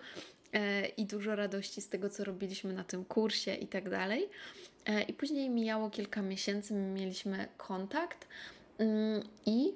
e, 0.54 0.88
i 0.88 1.06
dużo 1.06 1.36
radości 1.36 1.82
z 1.82 1.90
tego, 1.90 2.10
co 2.10 2.24
robiliśmy 2.24 2.74
na 2.74 2.84
tym 2.84 3.06
kursie 3.06 3.56
i 3.56 3.68
tak 3.68 3.90
dalej. 3.90 4.30
I 5.08 5.14
później 5.14 5.50
mijało 5.50 5.90
kilka 5.90 6.22
miesięcy, 6.22 6.74
mieliśmy 6.74 7.48
kontakt 7.58 8.28
mm, 8.78 9.24
i 9.46 9.74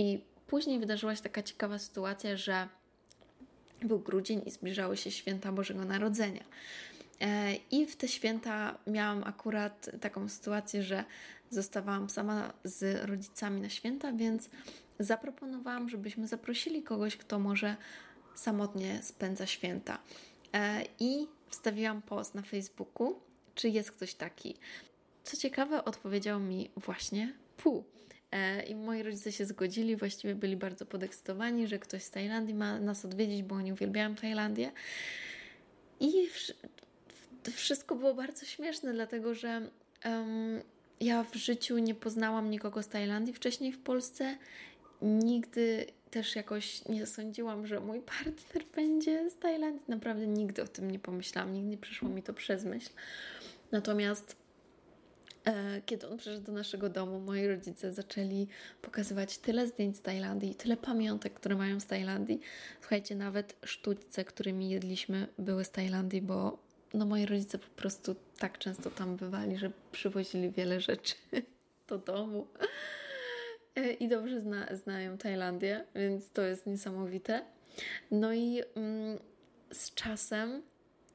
i 0.00 0.20
później 0.46 0.78
wydarzyła 0.78 1.16
się 1.16 1.22
taka 1.22 1.42
ciekawa 1.42 1.78
sytuacja, 1.78 2.36
że 2.36 2.68
był 3.82 3.98
grudzień 3.98 4.42
i 4.46 4.50
zbliżały 4.50 4.96
się 4.96 5.10
święta 5.10 5.52
Bożego 5.52 5.84
Narodzenia. 5.84 6.44
E, 7.20 7.54
I 7.70 7.86
w 7.86 7.96
te 7.96 8.08
święta 8.08 8.78
miałam 8.86 9.24
akurat 9.24 9.90
taką 10.00 10.28
sytuację, 10.28 10.82
że 10.82 11.04
zostawałam 11.50 12.10
sama 12.10 12.52
z 12.64 13.08
rodzicami 13.08 13.60
na 13.60 13.68
święta, 13.68 14.12
więc 14.12 14.50
zaproponowałam, 14.98 15.88
żebyśmy 15.88 16.28
zaprosili 16.28 16.82
kogoś, 16.82 17.16
kto 17.16 17.38
może 17.38 17.76
samotnie 18.34 19.02
spędza 19.02 19.46
święta. 19.46 19.98
E, 20.54 20.84
I 21.00 21.28
wstawiłam 21.48 22.02
post 22.02 22.34
na 22.34 22.42
Facebooku, 22.42 23.20
czy 23.54 23.68
jest 23.68 23.92
ktoś 23.92 24.14
taki. 24.14 24.56
Co 25.24 25.36
ciekawe, 25.36 25.84
odpowiedział 25.84 26.40
mi 26.40 26.70
właśnie 26.76 27.34
pół. 27.56 27.84
E, 28.32 28.62
I 28.62 28.74
moi 28.74 29.02
rodzice 29.02 29.32
się 29.32 29.44
zgodzili, 29.46 29.96
właściwie 29.96 30.34
byli 30.34 30.56
bardzo 30.56 30.86
podekscytowani, 30.86 31.66
że 31.66 31.78
ktoś 31.78 32.02
z 32.02 32.10
Tajlandii 32.10 32.54
ma 32.54 32.80
nas 32.80 33.04
odwiedzić, 33.04 33.42
bo 33.42 33.54
oni 33.54 33.72
uwielbiają 33.72 34.14
Tajlandię. 34.14 34.72
I 36.00 36.12
wszystko 37.52 37.94
było 37.94 38.14
bardzo 38.14 38.46
śmieszne, 38.46 38.92
dlatego 38.92 39.34
że 39.34 39.70
um, 40.04 40.60
ja 41.00 41.24
w 41.24 41.34
życiu 41.34 41.78
nie 41.78 41.94
poznałam 41.94 42.50
nikogo 42.50 42.82
z 42.82 42.88
Tajlandii 42.88 43.34
wcześniej 43.34 43.72
w 43.72 43.78
Polsce. 43.78 44.36
Nigdy 45.02 45.86
też 46.10 46.36
jakoś 46.36 46.88
nie 46.88 47.06
sądziłam, 47.06 47.66
że 47.66 47.80
mój 47.80 48.00
partner 48.00 48.64
będzie 48.74 49.30
z 49.30 49.38
Tajlandii. 49.38 49.82
Naprawdę 49.88 50.26
nigdy 50.26 50.62
o 50.62 50.68
tym 50.68 50.90
nie 50.90 50.98
pomyślałam, 50.98 51.52
nigdy 51.52 51.70
nie 51.70 51.78
przyszło 51.78 52.08
mi 52.08 52.22
to 52.22 52.34
przez 52.34 52.64
myśl. 52.64 52.90
Natomiast 53.72 54.36
kiedy 55.86 56.08
on 56.08 56.18
przyszedł 56.18 56.46
do 56.46 56.52
naszego 56.52 56.88
domu, 56.88 57.20
moi 57.20 57.46
rodzice 57.46 57.92
zaczęli 57.92 58.48
pokazywać 58.82 59.38
tyle 59.38 59.66
zdjęć 59.66 59.96
z 59.96 60.02
Tajlandii, 60.02 60.54
tyle 60.54 60.76
pamiątek, 60.76 61.34
które 61.34 61.56
mają 61.56 61.80
z 61.80 61.86
Tajlandii. 61.86 62.40
Słuchajcie, 62.80 63.14
nawet 63.14 63.56
sztućce, 63.64 64.24
którymi 64.24 64.70
jedliśmy, 64.70 65.26
były 65.38 65.64
z 65.64 65.70
Tajlandii, 65.70 66.22
bo 66.22 66.58
no, 66.94 67.06
moi 67.06 67.26
rodzice 67.26 67.58
po 67.58 67.68
prostu 67.68 68.16
tak 68.38 68.58
często 68.58 68.90
tam 68.90 69.16
bywali, 69.16 69.56
że 69.56 69.70
przywozili 69.92 70.50
wiele 70.50 70.80
rzeczy 70.80 71.14
do 71.88 71.98
domu. 71.98 72.46
E, 73.76 73.92
I 73.92 74.08
dobrze 74.08 74.40
zna, 74.40 74.76
znają 74.76 75.18
Tajlandię, 75.18 75.84
więc 75.94 76.30
to 76.30 76.42
jest 76.42 76.66
niesamowite. 76.66 77.44
No 78.10 78.32
i 78.32 78.62
mm, 78.74 79.18
z 79.72 79.94
czasem 79.94 80.62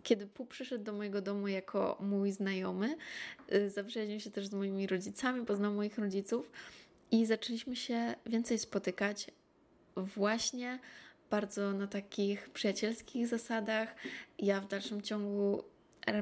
kiedy 0.05 0.27
Pu 0.27 0.45
przyszedł 0.45 0.83
do 0.83 0.93
mojego 0.93 1.21
domu 1.21 1.47
jako 1.47 1.97
mój 1.99 2.31
znajomy, 2.31 2.95
y, 3.53 3.69
zaprzyjaźnił 3.69 4.19
się 4.19 4.31
też 4.31 4.47
z 4.47 4.53
moimi 4.53 4.87
rodzicami, 4.87 5.45
poznał 5.45 5.73
moich 5.73 5.97
rodziców 5.97 6.51
i 7.11 7.25
zaczęliśmy 7.25 7.75
się 7.75 8.15
więcej 8.25 8.59
spotykać 8.59 9.31
właśnie 9.95 10.79
bardzo 11.29 11.73
na 11.73 11.87
takich 11.87 12.49
przyjacielskich 12.49 13.27
zasadach. 13.27 13.95
Ja 14.39 14.61
w 14.61 14.67
dalszym 14.67 15.01
ciągu 15.01 15.63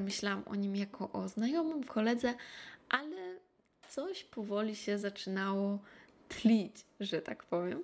myślałam 0.02 0.43
o 0.46 0.56
nim 0.56 0.76
jako 0.76 1.12
o 1.12 1.28
znajomym, 1.28 1.84
koledze, 1.84 2.34
ale 2.89 3.36
coś 3.89 4.24
powoli 4.24 4.76
się 4.76 4.98
zaczynało 4.98 5.80
tlić, 6.30 6.76
że 7.00 7.22
tak 7.22 7.43
powiem. 7.43 7.84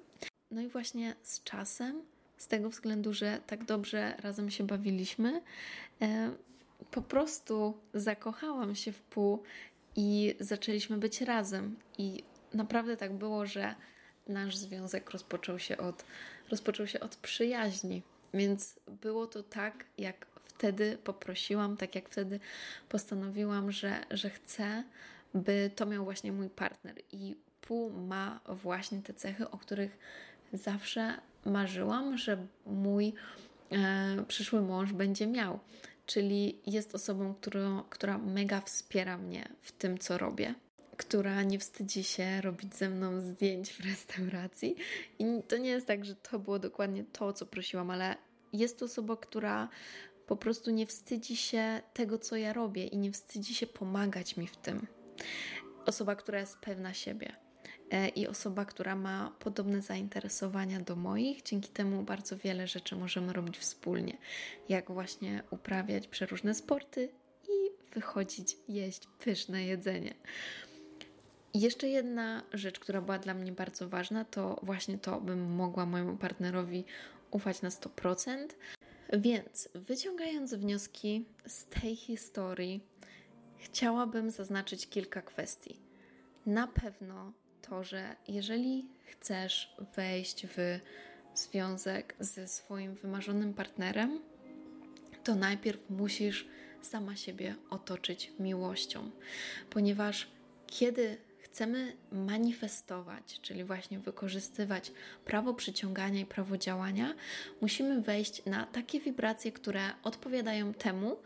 No 0.52 0.62
i 0.62 0.68
właśnie 0.68 1.16
z 1.22 1.44
czasem 1.44 2.02
z 2.40 2.48
tego 2.48 2.70
względu, 2.70 3.14
że 3.14 3.40
tak 3.48 3.64
dobrze 3.64 4.16
razem 4.22 4.52
się 4.52 4.64
bawiliśmy. 4.64 5.42
E, 6.02 6.32
po 6.92 7.02
prostu 7.02 7.78
zakochałam 7.94 8.76
się 8.76 8.92
w 8.92 9.02
pół 9.02 9.44
i 9.96 10.36
zaczęliśmy 10.40 10.98
być 10.98 11.22
razem. 11.22 11.76
I 11.98 12.24
naprawdę 12.54 12.98
tak 12.98 13.14
było, 13.14 13.46
że 13.46 13.76
nasz 14.28 14.58
związek 14.58 15.10
rozpoczął 15.10 15.60
się 15.60 15.78
od, 15.78 16.06
rozpoczął 16.50 16.88
się 16.88 17.00
od 17.00 17.16
przyjaźni. 17.16 18.02
Więc 18.34 18.80
było 19.02 19.28
to 19.28 19.44
tak, 19.44 19.86
jak 19.98 20.26
wtedy 20.46 20.98
poprosiłam, 21.04 21.78
tak 21.78 21.96
jak 21.96 22.10
wtedy 22.10 22.40
postanowiłam, 22.90 23.72
że, 23.72 24.06
że 24.12 24.30
chcę, 24.30 24.84
by 25.34 25.72
to 25.76 25.86
miał 25.86 26.04
właśnie 26.04 26.32
mój 26.32 26.50
partner. 26.50 26.96
I 27.12 27.36
Pół 27.70 27.90
ma 27.90 28.40
właśnie 28.46 29.02
te 29.02 29.14
cechy, 29.14 29.50
o 29.50 29.58
których 29.58 29.98
zawsze 30.54 31.14
marzyłam, 31.46 32.18
że 32.18 32.48
mój 32.66 33.14
e, 33.72 34.24
przyszły 34.28 34.62
mąż 34.62 34.94
będzie 34.94 35.28
miał. 35.28 35.60
Czyli 36.06 36.60
jest 36.68 36.96
osobą, 36.96 37.34
którą, 37.34 37.84
która 37.84 38.18
mega 38.18 38.62
wspiera 38.62 39.18
mnie 39.18 39.50
w 39.62 39.72
tym, 39.72 39.98
co 39.98 40.18
robię 40.18 40.56
która 41.00 41.44
nie 41.44 41.60
wstydzi 41.60 42.04
się 42.04 42.42
robić 42.42 42.76
ze 42.76 42.90
mną 42.90 43.22
zdjęć 43.22 43.74
w 43.74 43.86
restauracji. 43.86 44.76
I 45.20 45.26
to 45.48 45.58
nie 45.58 45.70
jest 45.70 45.88
tak, 45.88 46.06
że 46.06 46.16
to 46.16 46.40
było 46.40 46.60
dokładnie 46.60 47.04
to, 47.04 47.34
co 47.34 47.46
prosiłam, 47.46 47.90
ale 47.92 48.16
jest 48.54 48.80
to 48.80 48.86
osoba, 48.86 49.18
która 49.18 49.70
po 50.28 50.36
prostu 50.36 50.72
nie 50.72 50.86
wstydzi 50.86 51.36
się 51.36 51.82
tego, 51.94 52.18
co 52.18 52.36
ja 52.36 52.54
robię 52.54 52.86
i 52.86 52.98
nie 52.98 53.12
wstydzi 53.12 53.56
się 53.56 53.68
pomagać 53.68 54.38
mi 54.38 54.48
w 54.48 54.58
tym. 54.58 54.88
Osoba, 55.86 56.16
która 56.16 56.40
jest 56.40 56.58
pewna 56.58 56.94
siebie 56.94 57.36
i 58.16 58.28
osoba, 58.28 58.66
która 58.66 58.96
ma 58.96 59.32
podobne 59.40 59.82
zainteresowania 59.82 60.80
do 60.80 60.96
moich. 60.96 61.42
Dzięki 61.44 61.70
temu 61.70 62.04
bardzo 62.04 62.38
wiele 62.38 62.68
rzeczy 62.68 62.96
możemy 62.96 63.34
robić 63.34 63.58
wspólnie, 63.58 64.18
jak 64.70 64.92
właśnie 64.92 65.44
uprawiać 65.52 66.08
przeróżne 66.08 66.56
sporty 66.56 67.10
i 67.48 67.72
wychodzić 67.94 68.58
jeść 68.68 69.08
pyszne 69.20 69.64
jedzenie. 69.64 70.14
Jeszcze 71.54 71.88
jedna 71.88 72.44
rzecz, 72.54 72.80
która 72.80 73.02
była 73.02 73.20
dla 73.20 73.34
mnie 73.34 73.52
bardzo 73.52 73.90
ważna, 73.90 74.26
to 74.26 74.60
właśnie 74.64 74.98
to, 74.98 75.22
bym 75.22 75.56
mogła 75.56 75.86
mojemu 75.86 76.18
partnerowi 76.18 76.86
ufać 77.32 77.62
na 77.62 77.70
100%. 77.70 78.48
Więc 79.14 79.70
wyciągając 79.76 80.54
wnioski 80.54 81.26
z 81.48 81.66
tej 81.66 81.96
historii, 81.96 82.84
chciałabym 83.58 84.32
zaznaczyć 84.32 84.90
kilka 84.90 85.22
kwestii. 85.22 85.80
Na 86.46 86.68
pewno 86.68 87.34
to, 87.70 87.84
że 87.84 88.16
jeżeli 88.28 88.86
chcesz 89.06 89.76
wejść 89.96 90.48
w 90.48 90.80
związek 91.36 92.16
ze 92.20 92.48
swoim 92.48 92.96
wymarzonym 92.96 93.54
partnerem, 93.54 94.20
to 95.24 95.36
najpierw 95.36 95.90
musisz 95.90 96.48
sama 96.82 97.16
siebie 97.16 97.56
otoczyć 97.70 98.32
miłością, 98.40 99.12
ponieważ 99.70 100.28
kiedy 100.68 101.18
chcemy 101.38 101.94
manifestować, 102.12 103.40
czyli 103.42 103.64
właśnie 103.64 104.00
wykorzystywać 104.00 104.92
prawo 105.26 105.54
przyciągania 105.54 106.22
i 106.22 106.26
prawo 106.26 106.58
działania, 106.58 107.14
musimy 107.62 108.02
wejść 108.02 108.46
na 108.46 108.66
takie 108.66 109.00
wibracje, 109.00 109.52
które 109.52 109.82
odpowiadają 110.04 110.74
temu, 110.74 111.18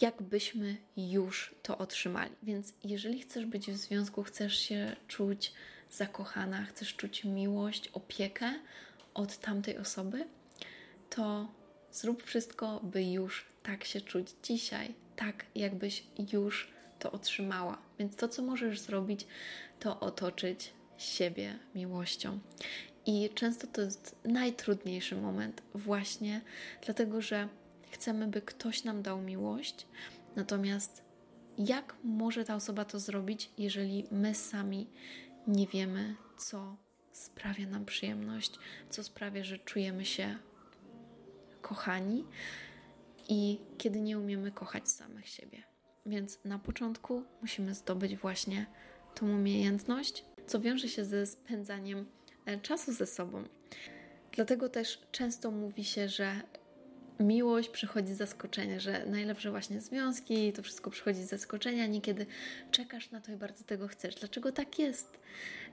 jakbyśmy 0.00 0.76
już 0.96 1.54
to 1.62 1.78
otrzymali. 1.78 2.32
Więc 2.42 2.72
jeżeli 2.84 3.20
chcesz 3.20 3.46
być 3.46 3.70
w 3.70 3.76
związku, 3.76 4.22
chcesz 4.22 4.58
się 4.58 4.96
czuć 5.08 5.52
zakochana, 5.90 6.64
chcesz 6.64 6.96
czuć 6.96 7.24
miłość, 7.24 7.88
opiekę 7.88 8.54
od 9.14 9.38
tamtej 9.38 9.78
osoby, 9.78 10.24
to 11.10 11.48
zrób 11.92 12.22
wszystko, 12.22 12.80
by 12.82 13.04
już 13.04 13.46
tak 13.62 13.84
się 13.84 14.00
czuć 14.00 14.28
dzisiaj, 14.42 14.94
tak 15.16 15.46
jakbyś 15.54 16.02
już 16.32 16.72
to 16.98 17.12
otrzymała. 17.12 17.78
Więc 17.98 18.16
to, 18.16 18.28
co 18.28 18.42
możesz 18.42 18.80
zrobić, 18.80 19.26
to 19.80 20.00
otoczyć 20.00 20.72
siebie 20.98 21.58
miłością. 21.74 22.38
I 23.06 23.30
często 23.34 23.66
to 23.66 23.80
jest 23.80 24.16
najtrudniejszy 24.24 25.16
moment, 25.16 25.62
właśnie 25.74 26.40
dlatego, 26.84 27.20
że 27.20 27.48
chcemy, 27.90 28.28
by 28.28 28.42
ktoś 28.42 28.84
nam 28.84 29.02
dał 29.02 29.20
miłość, 29.20 29.86
natomiast 30.36 31.02
jak 31.58 31.96
może 32.04 32.44
ta 32.44 32.54
osoba 32.54 32.84
to 32.84 33.00
zrobić, 33.00 33.50
jeżeli 33.58 34.04
my 34.10 34.34
sami 34.34 34.86
nie 35.46 35.66
wiemy, 35.66 36.16
co 36.38 36.76
sprawia 37.12 37.66
nam 37.66 37.84
przyjemność, 37.84 38.52
co 38.90 39.04
sprawia, 39.04 39.44
że 39.44 39.58
czujemy 39.58 40.04
się 40.04 40.38
kochani 41.62 42.24
i 43.28 43.60
kiedy 43.78 44.00
nie 44.00 44.18
umiemy 44.18 44.52
kochać 44.52 44.88
samych 44.88 45.28
siebie. 45.28 45.62
Więc 46.06 46.38
na 46.44 46.58
początku 46.58 47.22
musimy 47.40 47.74
zdobyć 47.74 48.16
właśnie 48.16 48.66
tą 49.14 49.26
umiejętność, 49.26 50.24
co 50.46 50.60
wiąże 50.60 50.88
się 50.88 51.04
ze 51.04 51.26
spędzaniem 51.26 52.06
e, 52.46 52.58
czasu 52.58 52.92
ze 52.92 53.06
sobą. 53.06 53.44
Dlatego 54.32 54.68
też 54.68 55.02
często 55.12 55.50
mówi 55.50 55.84
się, 55.84 56.08
że 56.08 56.32
miłość 57.20 57.68
przychodzi 57.68 58.14
z 58.14 58.16
zaskoczenia, 58.16 58.80
że 58.80 59.06
najlepsze 59.06 59.50
właśnie 59.50 59.80
związki, 59.80 60.52
to 60.52 60.62
wszystko 60.62 60.90
przychodzi 60.90 61.22
z 61.22 61.28
zaskoczenia, 61.28 61.86
niekiedy 61.86 62.26
czekasz 62.70 63.10
na 63.10 63.20
to 63.20 63.32
i 63.32 63.36
bardzo 63.36 63.64
tego 63.64 63.88
chcesz. 63.88 64.14
Dlaczego 64.14 64.52
tak 64.52 64.78
jest? 64.78 65.20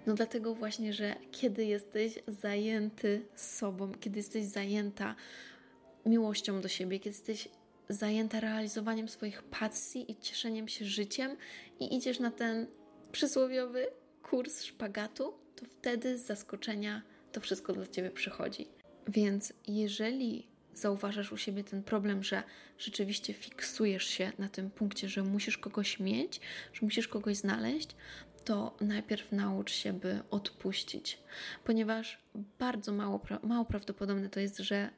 No 0.05 0.13
dlatego 0.13 0.55
właśnie, 0.55 0.93
że 0.93 1.15
kiedy 1.31 1.65
jesteś 1.65 2.19
zajęty 2.27 3.25
sobą, 3.35 3.91
kiedy 3.99 4.19
jesteś 4.19 4.45
zajęta 4.45 5.15
miłością 6.05 6.61
do 6.61 6.67
siebie, 6.67 6.99
kiedy 6.99 7.09
jesteś 7.09 7.49
zajęta 7.89 8.39
realizowaniem 8.39 9.07
swoich 9.07 9.43
pasji 9.43 10.11
i 10.11 10.15
cieszeniem 10.15 10.67
się 10.67 10.85
życiem 10.85 11.37
i 11.79 11.95
idziesz 11.95 12.19
na 12.19 12.31
ten 12.31 12.67
przysłowiowy 13.11 13.87
kurs 14.23 14.63
szpagatu, 14.63 15.33
to 15.55 15.65
wtedy 15.65 16.17
z 16.17 16.25
zaskoczenia 16.25 17.01
to 17.31 17.41
wszystko 17.41 17.73
dla 17.73 17.87
ciebie 17.87 18.11
przychodzi. 18.11 18.67
Więc 19.07 19.53
jeżeli 19.67 20.47
zauważasz 20.77 21.31
u 21.31 21.37
siebie 21.37 21.63
ten 21.63 21.83
problem, 21.83 22.23
że 22.23 22.43
rzeczywiście 22.77 23.33
fiksujesz 23.33 24.03
się 24.03 24.31
na 24.39 24.49
tym 24.49 24.69
punkcie, 24.69 25.09
że 25.09 25.23
musisz 25.23 25.57
kogoś 25.57 25.99
mieć, 25.99 26.41
że 26.73 26.79
musisz 26.81 27.07
kogoś 27.07 27.37
znaleźć, 27.37 27.95
to 28.45 28.77
najpierw 28.81 29.31
naucz 29.31 29.71
się, 29.71 29.93
by 29.93 30.19
odpuścić, 30.31 31.19
ponieważ 31.63 32.17
bardzo 32.59 32.91
mało, 32.91 33.21
mało 33.43 33.65
prawdopodobne 33.65 34.29
to 34.29 34.39
jest, 34.39 34.57
że 34.57 34.89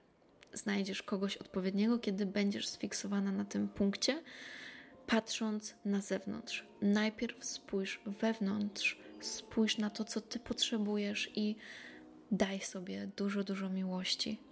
znajdziesz 0.54 1.04
kogoś 1.04 1.38
odpowiedniego, 1.38 2.00
kiedy 2.00 2.26
będziesz 2.26 2.68
sfiksowana 2.68 3.32
na 3.32 3.46
tym 3.46 3.70
punkcie, 3.70 4.24
patrząc 5.08 5.76
na 5.86 6.02
zewnątrz. 6.02 6.65
Najpierw 6.82 7.46
spójrz 7.46 8.02
wewnątrz, 8.06 9.00
spójrz 9.20 9.78
na 9.78 9.89
to, 9.89 10.04
co 10.04 10.22
ty 10.22 10.39
potrzebujesz 10.39 11.32
i 11.36 11.56
daj 12.32 12.62
sobie 12.62 13.10
dużo, 13.18 13.44
dużo 13.44 13.70
miłości. 13.70 14.48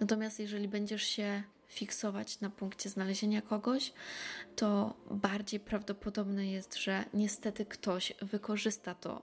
Natomiast 0.00 0.40
jeżeli 0.40 0.68
będziesz 0.68 1.02
się 1.02 1.42
fiksować 1.68 2.40
na 2.40 2.50
punkcie 2.50 2.88
znalezienia 2.88 3.42
kogoś, 3.42 3.92
to 4.56 4.94
bardziej 5.10 5.60
prawdopodobne 5.60 6.46
jest, 6.46 6.76
że 6.76 7.04
niestety 7.14 7.66
ktoś 7.66 8.12
wykorzysta 8.22 8.94
to 8.94 9.22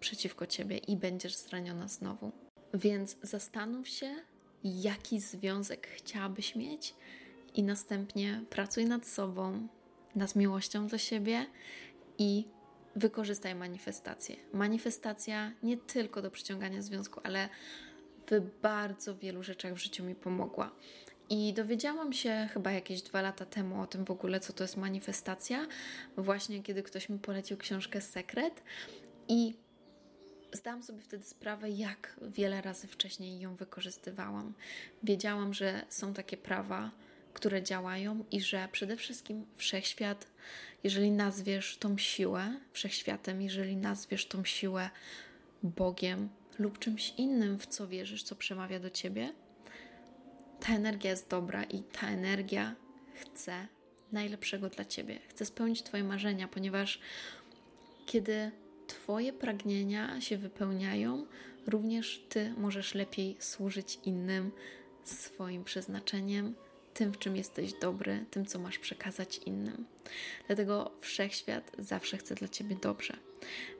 przeciwko 0.00 0.46
ciebie 0.46 0.78
i 0.78 0.96
będziesz 0.96 1.36
zraniona 1.36 1.88
znowu. 1.88 2.32
Więc 2.74 3.16
zastanów 3.22 3.88
się, 3.88 4.14
jaki 4.64 5.20
związek 5.20 5.88
chciałabyś 5.88 6.56
mieć, 6.56 6.94
i 7.54 7.62
następnie 7.62 8.44
pracuj 8.50 8.84
nad 8.84 9.06
sobą, 9.06 9.68
nad 10.14 10.36
miłością 10.36 10.86
do 10.86 10.98
siebie 10.98 11.46
i 12.18 12.44
wykorzystaj 12.96 13.54
manifestację. 13.54 14.36
Manifestacja 14.52 15.52
nie 15.62 15.76
tylko 15.76 16.22
do 16.22 16.30
przyciągania 16.30 16.82
związku, 16.82 17.20
ale 17.24 17.48
w 18.30 18.60
bardzo 18.62 19.16
wielu 19.16 19.42
rzeczach 19.42 19.74
w 19.74 19.78
życiu 19.78 20.04
mi 20.04 20.14
pomogła. 20.14 20.70
I 21.30 21.52
dowiedziałam 21.52 22.12
się 22.12 22.48
chyba 22.52 22.72
jakieś 22.72 23.02
dwa 23.02 23.22
lata 23.22 23.44
temu 23.46 23.80
o 23.80 23.86
tym 23.86 24.04
w 24.04 24.10
ogóle, 24.10 24.40
co 24.40 24.52
to 24.52 24.64
jest 24.64 24.76
manifestacja, 24.76 25.66
właśnie 26.16 26.62
kiedy 26.62 26.82
ktoś 26.82 27.08
mi 27.08 27.18
polecił 27.18 27.56
książkę 27.56 28.00
Sekret. 28.00 28.62
I 29.28 29.54
zdałam 30.52 30.82
sobie 30.82 31.00
wtedy 31.00 31.24
sprawę, 31.24 31.70
jak 31.70 32.16
wiele 32.22 32.62
razy 32.62 32.86
wcześniej 32.86 33.40
ją 33.40 33.56
wykorzystywałam. 33.56 34.54
Wiedziałam, 35.02 35.54
że 35.54 35.84
są 35.88 36.14
takie 36.14 36.36
prawa, 36.36 36.90
które 37.34 37.62
działają 37.62 38.24
i 38.30 38.40
że 38.40 38.68
przede 38.72 38.96
wszystkim 38.96 39.46
wszechświat, 39.56 40.26
jeżeli 40.84 41.10
nazwiesz 41.10 41.76
tą 41.78 41.98
siłę 41.98 42.60
wszechświatem, 42.72 43.42
jeżeli 43.42 43.76
nazwiesz 43.76 44.26
tą 44.26 44.44
siłę 44.44 44.90
Bogiem 45.62 46.28
lub 46.58 46.78
czymś 46.78 47.14
innym, 47.16 47.58
w 47.58 47.66
co 47.66 47.88
wierzysz, 47.88 48.22
co 48.22 48.36
przemawia 48.36 48.80
do 48.80 48.90
ciebie, 48.90 49.32
ta 50.60 50.74
energia 50.74 51.10
jest 51.10 51.28
dobra 51.28 51.64
i 51.64 51.82
ta 51.82 52.08
energia 52.08 52.74
chce 53.14 53.66
najlepszego 54.12 54.68
dla 54.68 54.84
ciebie. 54.84 55.18
Chce 55.28 55.46
spełnić 55.46 55.82
Twoje 55.82 56.04
marzenia, 56.04 56.48
ponieważ 56.48 57.00
kiedy 58.06 58.50
Twoje 58.86 59.32
pragnienia 59.32 60.20
się 60.20 60.38
wypełniają, 60.38 61.26
również 61.66 62.24
Ty 62.28 62.54
możesz 62.56 62.94
lepiej 62.94 63.36
służyć 63.38 63.98
innym 64.04 64.50
swoim 65.04 65.64
przeznaczeniem, 65.64 66.54
tym, 66.94 67.12
w 67.12 67.18
czym 67.18 67.36
jesteś 67.36 67.72
dobry, 67.72 68.24
tym, 68.30 68.46
co 68.46 68.58
masz 68.58 68.78
przekazać 68.78 69.38
innym. 69.38 69.86
Dlatego 70.46 70.90
wszechświat 71.00 71.72
zawsze 71.78 72.16
chce 72.16 72.34
dla 72.34 72.48
Ciebie 72.48 72.76
dobrze. 72.82 73.16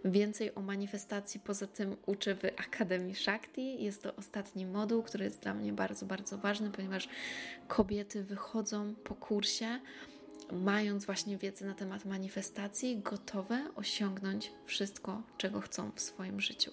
Więcej 0.04 0.54
o 0.54 0.60
manifestacji 0.60 1.40
poza 1.40 1.66
tym 1.66 1.96
uczę 2.06 2.34
w 2.34 2.44
Akademii 2.44 3.14
Shakti. 3.14 3.84
Jest 3.84 4.02
to 4.02 4.16
ostatni 4.16 4.66
moduł, 4.66 5.02
który 5.02 5.24
jest 5.24 5.40
dla 5.40 5.54
mnie 5.54 5.72
bardzo, 5.72 6.06
bardzo 6.06 6.38
ważny, 6.38 6.70
ponieważ 6.70 7.08
kobiety 7.68 8.24
wychodzą 8.24 8.94
po 8.94 9.14
kursie 9.14 9.80
mając 10.52 11.04
właśnie 11.04 11.38
wiedzę 11.38 11.66
na 11.66 11.74
temat 11.74 12.04
manifestacji, 12.04 13.00
gotowe 13.04 13.70
osiągnąć 13.74 14.52
wszystko, 14.66 15.22
czego 15.38 15.60
chcą 15.60 15.90
w 15.94 16.00
swoim 16.00 16.40
życiu. 16.40 16.70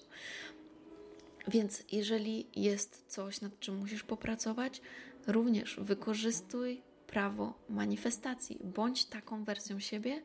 Więc 1.48 1.84
jeżeli 1.92 2.46
jest 2.56 3.04
coś, 3.08 3.40
nad 3.40 3.60
czym 3.60 3.76
musisz 3.76 4.02
popracować, 4.02 4.80
również 5.26 5.76
wykorzystuj 5.80 6.82
prawo 7.06 7.54
manifestacji. 7.68 8.58
Bądź 8.64 9.04
taką 9.04 9.44
wersją 9.44 9.80
siebie, 9.80 10.22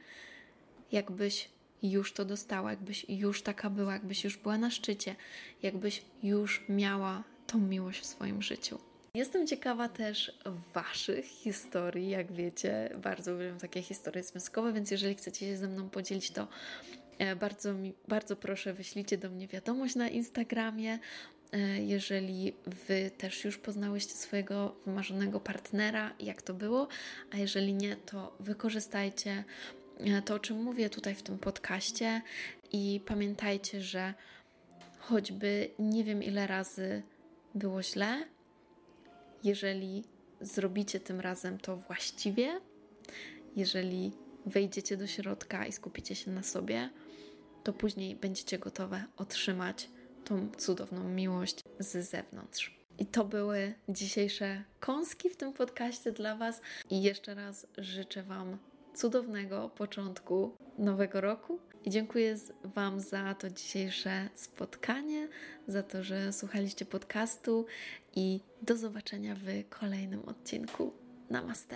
jakbyś 0.91 1.49
już 1.83 2.13
to 2.13 2.25
dostała, 2.25 2.69
jakbyś 2.69 3.05
już 3.09 3.41
taka 3.41 3.69
była, 3.69 3.93
jakbyś 3.93 4.23
już 4.23 4.37
była 4.37 4.57
na 4.57 4.71
szczycie, 4.71 5.15
jakbyś 5.63 6.01
już 6.23 6.63
miała 6.69 7.23
tą 7.47 7.59
miłość 7.59 7.99
w 7.99 8.05
swoim 8.05 8.41
życiu. 8.41 8.79
Jestem 9.17 9.47
ciekawa 9.47 9.89
też 9.89 10.39
Waszych 10.73 11.25
historii. 11.25 12.09
Jak 12.09 12.31
wiecie, 12.31 12.89
bardzo 13.03 13.33
uwielbiam 13.33 13.59
takie 13.59 13.81
historie 13.81 14.23
związkowe, 14.23 14.73
więc 14.73 14.91
jeżeli 14.91 15.15
chcecie 15.15 15.45
się 15.45 15.57
ze 15.57 15.67
mną 15.67 15.89
podzielić, 15.89 16.31
to 16.31 16.47
e, 17.17 17.35
bardzo, 17.35 17.73
mi, 17.73 17.93
bardzo 18.07 18.35
proszę, 18.35 18.73
wyślijcie 18.73 19.17
do 19.17 19.29
mnie 19.29 19.47
wiadomość 19.47 19.95
na 19.95 20.09
Instagramie. 20.09 20.99
E, 21.51 21.59
jeżeli 21.83 22.53
Wy 22.87 23.11
też 23.17 23.45
już 23.45 23.57
poznałyście 23.57 24.13
swojego 24.13 24.75
wymarzonego 24.85 25.39
partnera, 25.39 26.13
jak 26.19 26.41
to 26.41 26.53
było, 26.53 26.87
a 27.31 27.37
jeżeli 27.37 27.73
nie, 27.73 27.95
to 27.95 28.35
wykorzystajcie 28.39 29.43
to, 30.25 30.36
o 30.36 30.39
czym 30.39 30.63
mówię 30.63 30.89
tutaj 30.89 31.15
w 31.15 31.23
tym 31.23 31.39
podcaście 31.39 32.21
i 32.71 33.01
pamiętajcie, 33.05 33.81
że 33.81 34.13
choćby 34.99 35.69
nie 35.79 36.03
wiem 36.03 36.23
ile 36.23 36.47
razy 36.47 37.03
było 37.55 37.83
źle, 37.83 38.23
jeżeli 39.43 40.03
zrobicie 40.41 40.99
tym 40.99 41.19
razem 41.19 41.57
to 41.57 41.77
właściwie, 41.77 42.62
jeżeli 43.55 44.12
wejdziecie 44.45 44.97
do 44.97 45.07
środka 45.07 45.65
i 45.65 45.71
skupicie 45.71 46.15
się 46.15 46.31
na 46.31 46.43
sobie, 46.43 46.89
to 47.63 47.73
później 47.73 48.15
będziecie 48.15 48.60
gotowe 48.60 49.03
otrzymać 49.17 49.89
tą 50.23 50.49
cudowną 50.57 51.03
miłość 51.03 51.63
z 51.79 52.10
zewnątrz. 52.10 52.77
I 52.99 53.05
to 53.05 53.25
były 53.25 53.73
dzisiejsze 53.89 54.63
kąski 54.79 55.29
w 55.29 55.38
tym 55.38 55.53
podcaście 55.53 56.12
dla 56.12 56.36
Was. 56.36 56.62
I 56.89 57.01
jeszcze 57.01 57.36
raz 57.36 57.67
życzę 57.77 58.23
Wam 58.23 58.57
cudownego 58.97 59.69
początku 59.69 60.55
nowego 60.77 61.21
roku. 61.21 61.60
I 61.83 61.89
dziękuję 61.89 62.38
Wam 62.63 62.99
za 62.99 63.36
to 63.36 63.49
dzisiejsze 63.49 64.29
spotkanie, 64.36 65.27
za 65.67 65.83
to, 65.83 66.03
że 66.03 66.33
słuchaliście 66.33 66.86
podcastu 66.86 67.65
i 68.15 68.39
do 68.62 68.77
zobaczenia 68.77 69.36
w 69.36 69.69
kolejnym 69.69 70.25
odcinku. 70.25 70.93
Namaste. 71.29 71.75